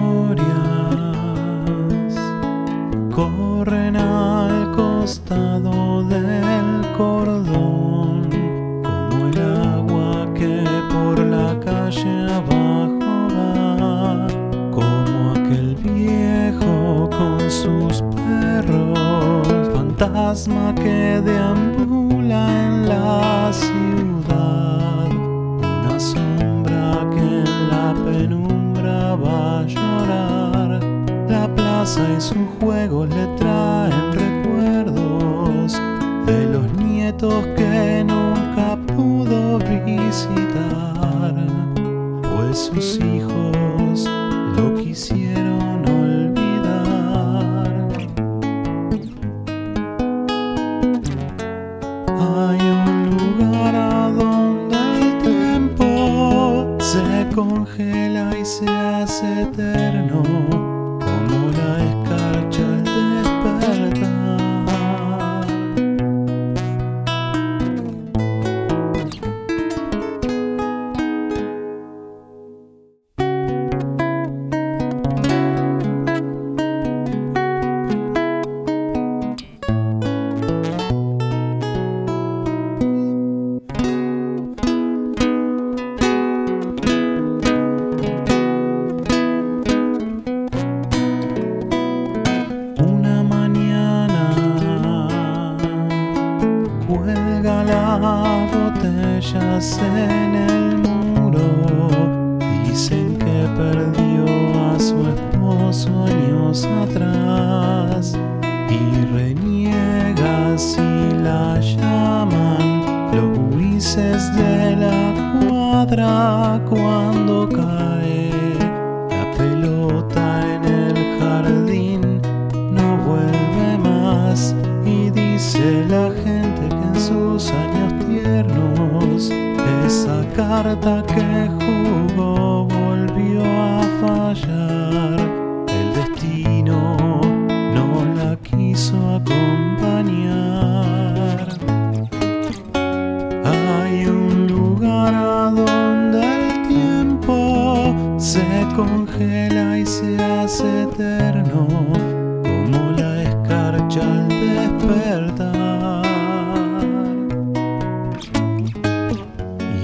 [153.93, 156.03] escucha al despertar.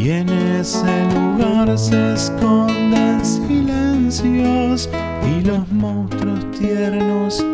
[0.00, 4.88] Y en ese lugar se esconden silencios
[5.26, 7.44] y los monstruos tiernos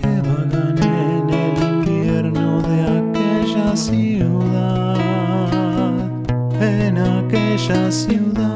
[0.00, 4.96] que vagan en el invierno de aquella ciudad.
[6.60, 8.53] En aquella ciudad.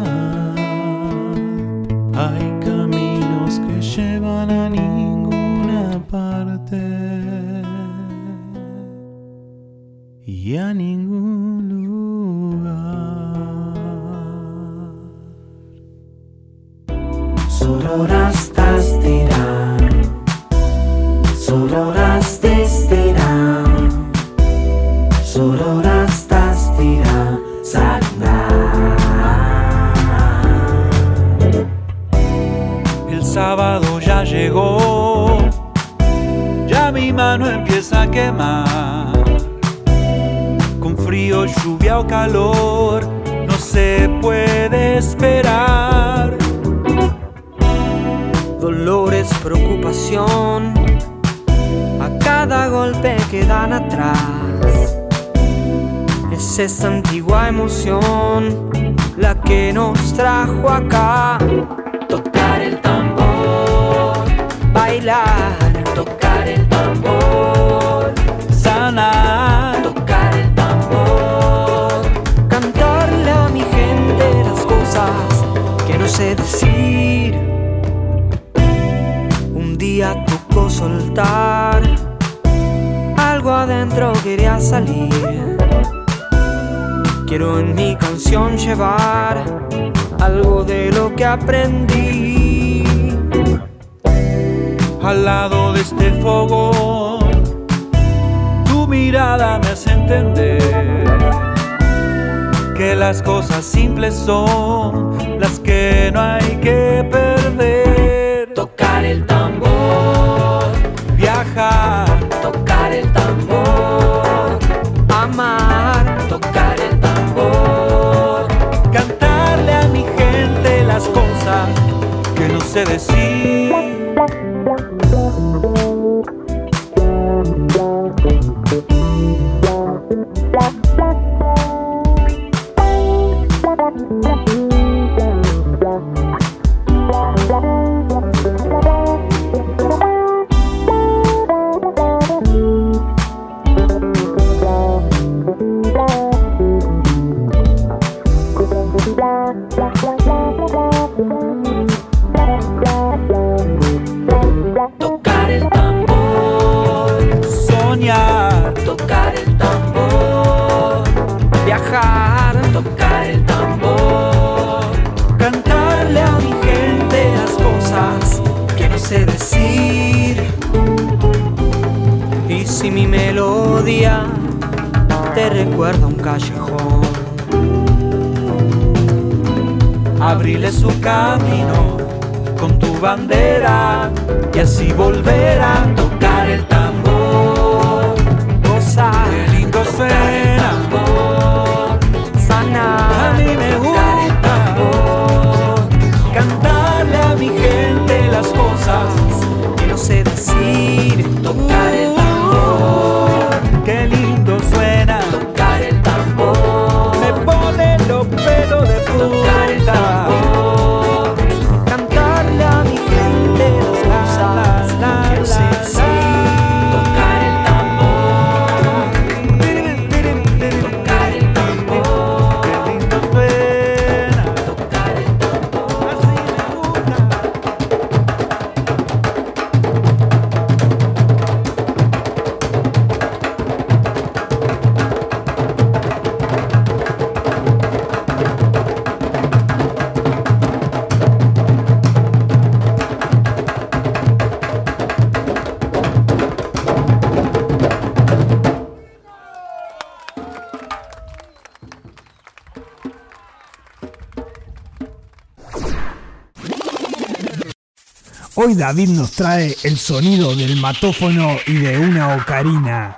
[258.69, 263.17] Hoy David nos trae el sonido del matófono y de una ocarina.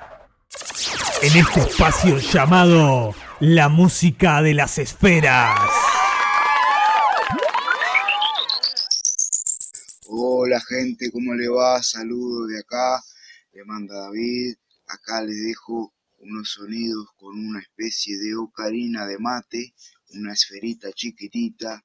[1.22, 5.58] En este espacio llamado La música de las esferas.
[10.06, 11.82] Hola gente, ¿cómo le va?
[11.82, 13.02] Saludos de acá,
[13.52, 14.54] le manda David.
[14.86, 19.74] Acá les dejo unos sonidos con una especie de ocarina de mate,
[20.10, 21.84] una esferita chiquitita.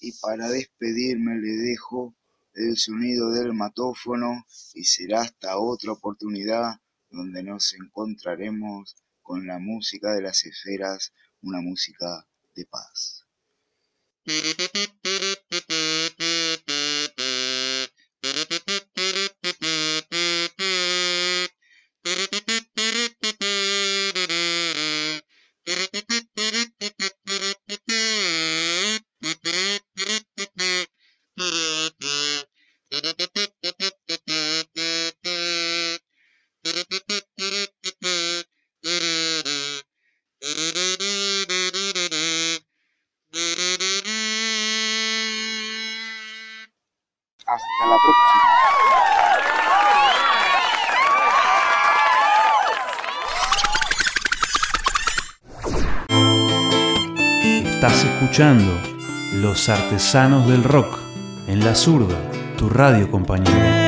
[0.00, 2.14] Y para despedirme le dejo
[2.54, 4.44] el sonido del matófono
[4.74, 6.80] y será hasta otra oportunidad
[7.10, 11.12] donde nos encontraremos con la música de las esferas,
[11.42, 13.24] una música de paz.
[58.38, 58.72] Escuchando
[59.42, 61.00] Los Artesanos del Rock
[61.48, 62.14] en la zurda,
[62.56, 63.87] tu radio compañero.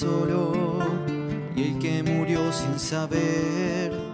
[0.00, 0.78] Solo
[1.54, 4.09] y el que murió sin saber.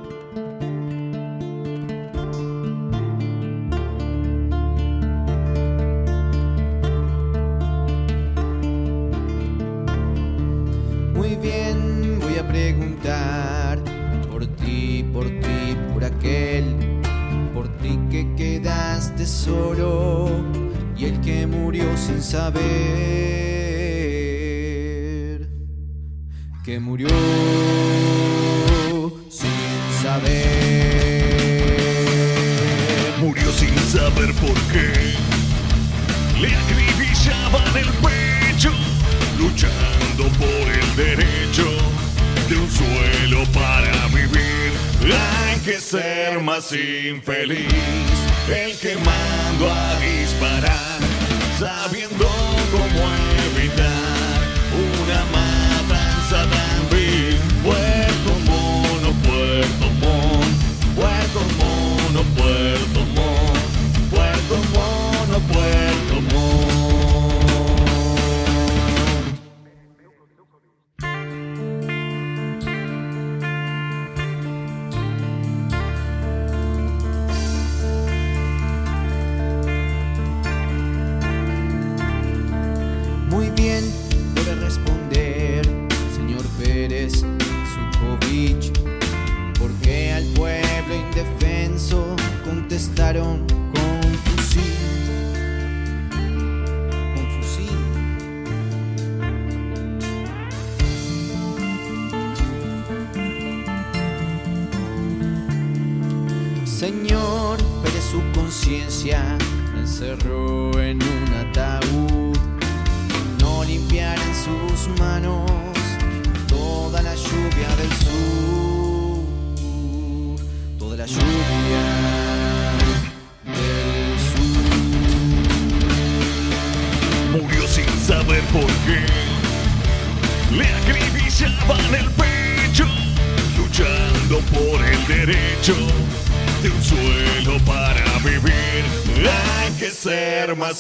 [46.77, 47.06] Ser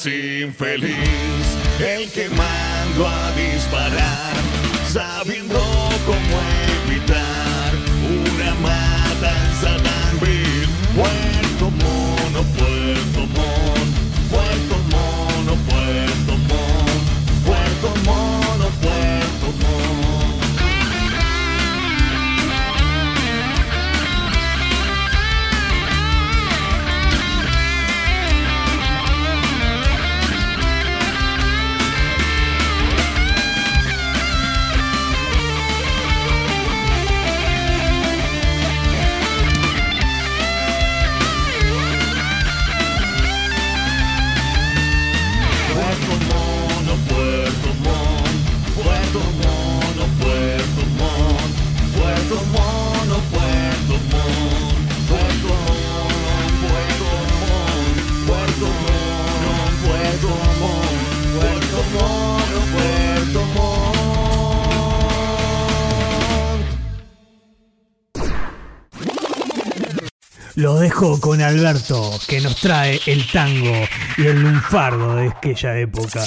[0.06, 0.96] infeliz,
[1.80, 4.05] el que mando a disparar,
[70.96, 73.74] Con Alberto, que nos trae el tango
[74.16, 76.24] y el lunfardo de aquella época.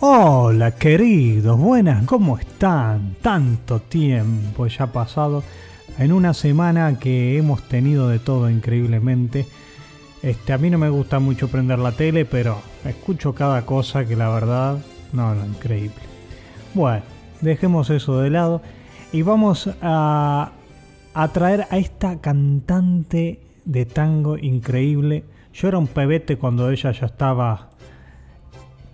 [0.00, 3.16] Hola queridos, buenas, ¿cómo están?
[3.22, 5.42] Tanto tiempo ya ha pasado
[5.98, 9.46] en una semana que hemos tenido de todo increíblemente.
[10.22, 14.16] Este, a mí no me gusta mucho prender la tele, pero escucho cada cosa que
[14.16, 14.78] la verdad,
[15.12, 15.94] no, no, increíble.
[16.74, 17.02] Bueno,
[17.40, 18.62] dejemos eso de lado
[19.12, 20.52] y vamos a,
[21.14, 25.24] a traer a esta cantante de tango increíble.
[25.54, 27.70] Yo era un pebete cuando ella ya estaba,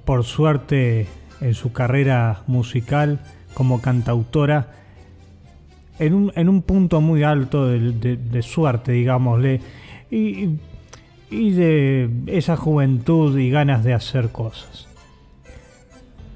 [0.05, 1.09] por suerte,
[1.41, 3.19] en su carrera musical
[3.55, 4.82] como cantautora
[5.99, 9.61] en un, en un punto muy alto de, de- suerte, digámosle,
[10.11, 10.51] y,
[11.31, 14.89] y de esa juventud y ganas de hacer cosas.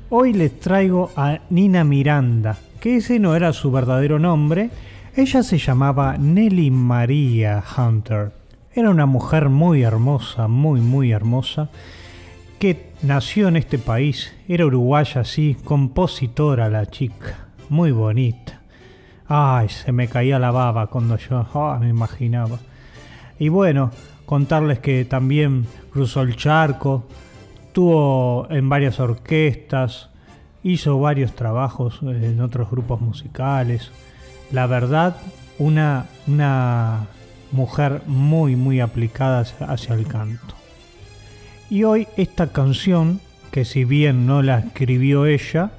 [0.09, 4.71] Hoy les traigo a Nina Miranda, que ese no era su verdadero nombre,
[5.17, 8.33] ella se llamaba Nelly María Hunter.
[8.75, 11.71] Era una mujer muy hermosa, muy, muy hermosa,
[12.59, 18.61] que nació en este país, era uruguaya, sí, compositora la chica, muy bonita.
[19.29, 22.59] Ay, se me caía la baba cuando yo ah, me imaginaba.
[23.39, 23.91] Y bueno,
[24.25, 27.05] contarles que también cruzó el charco,
[27.73, 30.11] tuvo en varias orquestas,
[30.63, 33.91] hizo varios trabajos en otros grupos musicales.
[34.53, 35.17] La verdad,
[35.59, 37.07] una, una
[37.53, 40.55] mujer muy, muy aplicada hacia el canto.
[41.69, 43.21] Y hoy esta canción,
[43.51, 45.73] que si bien no la escribió ella,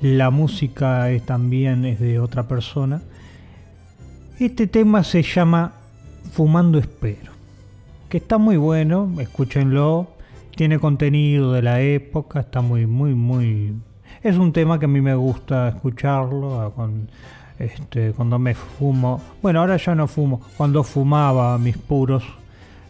[0.00, 3.02] la música es- también es de otra persona.
[4.38, 5.72] Este tema se llama
[6.32, 7.32] Fumando Espero,
[8.08, 10.08] que está muy bueno, escúchenlo,
[10.54, 13.74] tiene contenido de la época, está muy, muy, muy...
[14.22, 16.88] Es un tema que a mí me gusta escucharlo ah,
[17.58, 22.22] este, cuando me fumo, bueno, ahora ya no fumo, cuando fumaba mis puros,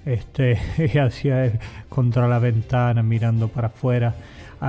[0.04, 0.58] este,
[0.94, 1.58] y hacía
[1.88, 4.14] contra la ventana mirando para afuera.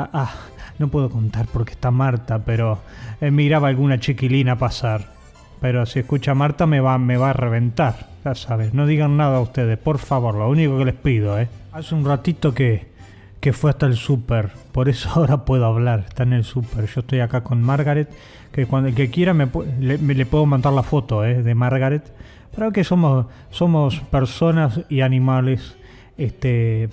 [0.03, 0.31] Ah, ah,
[0.79, 2.79] no puedo contar porque está Marta, pero
[3.21, 5.15] eh, miraba alguna chiquilina pasar.
[5.59, 8.73] Pero si escucha a Marta me va, me va a reventar, ya sabes.
[8.73, 11.47] No digan nada a ustedes, por favor, lo único que les pido, ¿eh?
[11.71, 12.91] Hace un ratito que,
[13.39, 16.85] que fue hasta el súper, por eso ahora puedo hablar, está en el súper.
[16.85, 18.09] Yo estoy acá con Margaret,
[18.51, 21.41] que cuando el que quiera le, me- le puedo mandar la foto ¿eh?
[21.41, 22.13] de Margaret.
[22.55, 25.75] Pero que somos, somos personas y animales
[26.18, 26.89] este,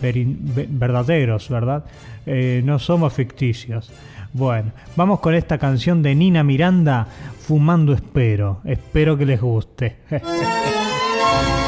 [0.70, 1.84] verdaderos, ¿verdad?
[2.26, 3.90] Eh, no somos ficticios.
[4.32, 7.06] Bueno, vamos con esta canción de Nina Miranda,
[7.40, 8.60] Fumando Espero.
[8.64, 9.96] Espero que les guste.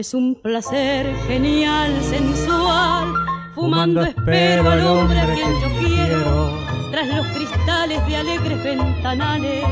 [0.00, 3.12] es un placer genial, sensual.
[3.54, 6.58] Fumando espero al hombre a quien yo quiero,
[6.90, 9.66] tras los cristales de alegres ventanales.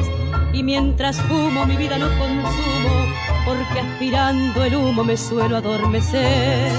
[0.53, 2.95] Y mientras fumo mi vida no consumo,
[3.47, 6.73] porque aspirando el humo me suelo adormecer.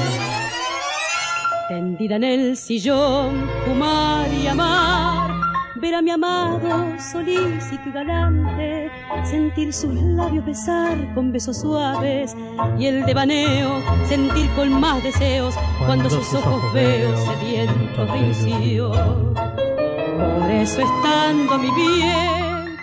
[1.69, 5.31] Tendida en el sillón, fumar y amar,
[5.75, 6.59] ver a mi amado
[6.99, 8.78] solícito y galante,
[9.23, 12.35] sentir sus labios besar con besos suaves
[12.77, 15.55] y el devaneo sentir con más deseos
[15.85, 19.33] cuando, sus ojos veo sedientos de ilusión.
[19.33, 22.77] Por eso estando mi bien,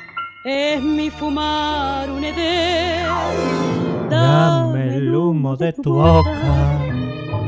[0.45, 3.07] es mi fumar un edén.
[4.09, 6.87] Dame el humo de tu boca.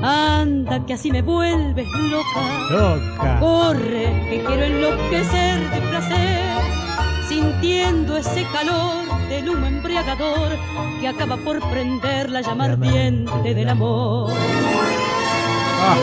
[0.03, 2.43] Anda que así me vuelves loca.
[2.71, 3.41] Loca.
[3.41, 6.38] Corre que quiero enloquecer de placer,
[7.39, 10.57] sintiendo ese calor del humo embriagador
[11.01, 14.33] que acaba por prender la llama ardiente del amor.
[15.81, 15.97] Ah,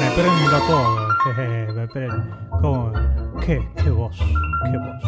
[0.00, 1.08] me prendo todo.
[1.24, 2.36] jeje, me prendo.
[2.60, 2.92] ¿Cómo?
[3.40, 3.66] ¿Qué?
[3.82, 4.16] ¿Qué voz?
[4.18, 5.02] ¿Qué voz?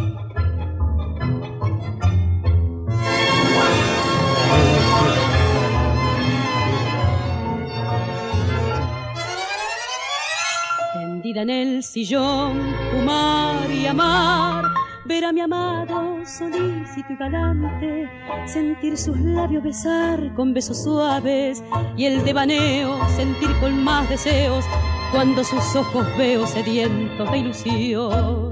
[10.94, 12.58] Tendida en el sillón,
[12.92, 14.65] fumar y amar,
[15.06, 18.10] ver a mi amado solícito y galante,
[18.46, 21.62] sentir sus labios besar con besos suaves
[21.96, 24.64] y el devaneo sentir con más deseos
[25.12, 28.50] cuando sus ojos veo sedientos de ilusión.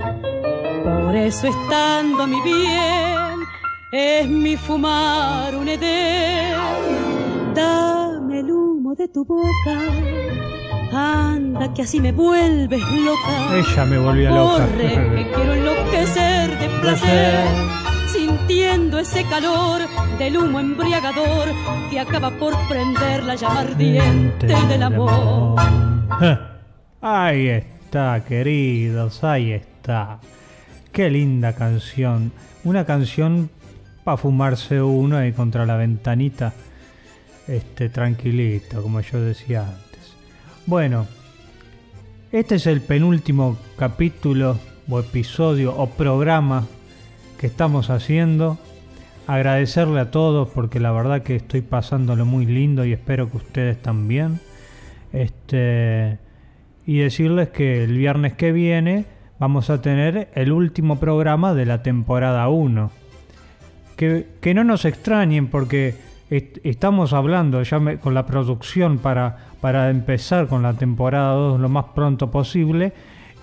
[0.85, 3.41] Por eso estando mi bien,
[3.91, 6.55] es mi fumar un edén.
[7.55, 10.24] Dame el humo de tu boca.
[10.95, 13.57] Anda, que así me vuelves loca.
[13.57, 14.67] Ella me volvía loca.
[14.67, 17.47] Corre, que quiero enloquecer de placer.
[18.13, 19.83] Sintiendo ese calor
[20.19, 21.49] del humo embriagador
[21.91, 25.61] que acaba por prender la llama ardiente del amor.
[27.01, 30.21] Ahí está, queridos, ahí está.
[30.93, 32.31] Qué linda canción.
[32.63, 33.51] Una canción
[34.05, 36.53] para fumarse uno ahí contra la ventanita.
[37.49, 39.94] Este, tranquilito, como yo decía antes.
[40.67, 41.07] Bueno,
[42.33, 44.59] este es el penúltimo capítulo
[44.89, 46.67] o episodio o programa
[47.39, 48.59] que estamos haciendo.
[49.27, 53.83] Agradecerle a todos porque la verdad que estoy pasándolo muy lindo y espero que ustedes
[53.83, 54.41] también.
[55.13, 56.19] Este
[56.87, 59.05] y decirles que el viernes que viene
[59.39, 62.91] vamos a tener el último programa de la temporada 1.
[63.97, 65.95] Que, que no nos extrañen porque
[66.37, 71.61] est- estamos hablando ya me- con la producción para, para empezar con la temporada 2
[71.61, 72.93] lo más pronto posible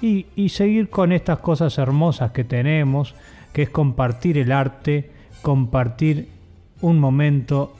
[0.02, 3.14] y, y seguir con estas cosas hermosas que tenemos,
[3.54, 5.12] que es compartir el arte,
[5.42, 6.30] compartir
[6.82, 7.74] un momento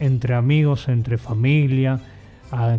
[0.00, 2.00] entre amigos, entre familia,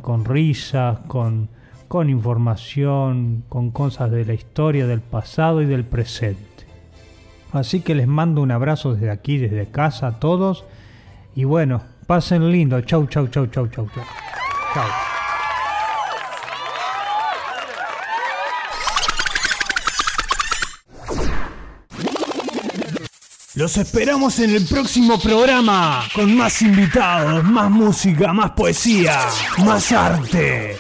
[0.02, 1.48] con risas, con,
[1.88, 6.40] con información, con cosas de la historia, del pasado y del presente.
[7.52, 10.66] Así que les mando un abrazo desde aquí, desde casa a todos.
[11.36, 12.82] Y bueno, pasen lindo.
[12.82, 14.04] Chau, chau, chau, chau, chau, chau.
[14.74, 15.10] Chau.
[23.56, 29.20] Los esperamos en el próximo programa con más invitados, más música, más poesía,
[29.66, 30.78] más arte.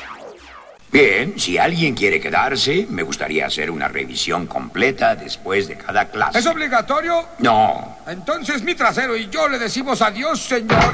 [0.92, 6.40] Bien, si alguien quiere quedarse, me gustaría hacer una revisión completa después de cada clase.
[6.40, 7.28] ¿Es obligatorio?
[7.38, 8.00] No.
[8.08, 10.94] Entonces mi trasero y yo le decimos adiós, señor.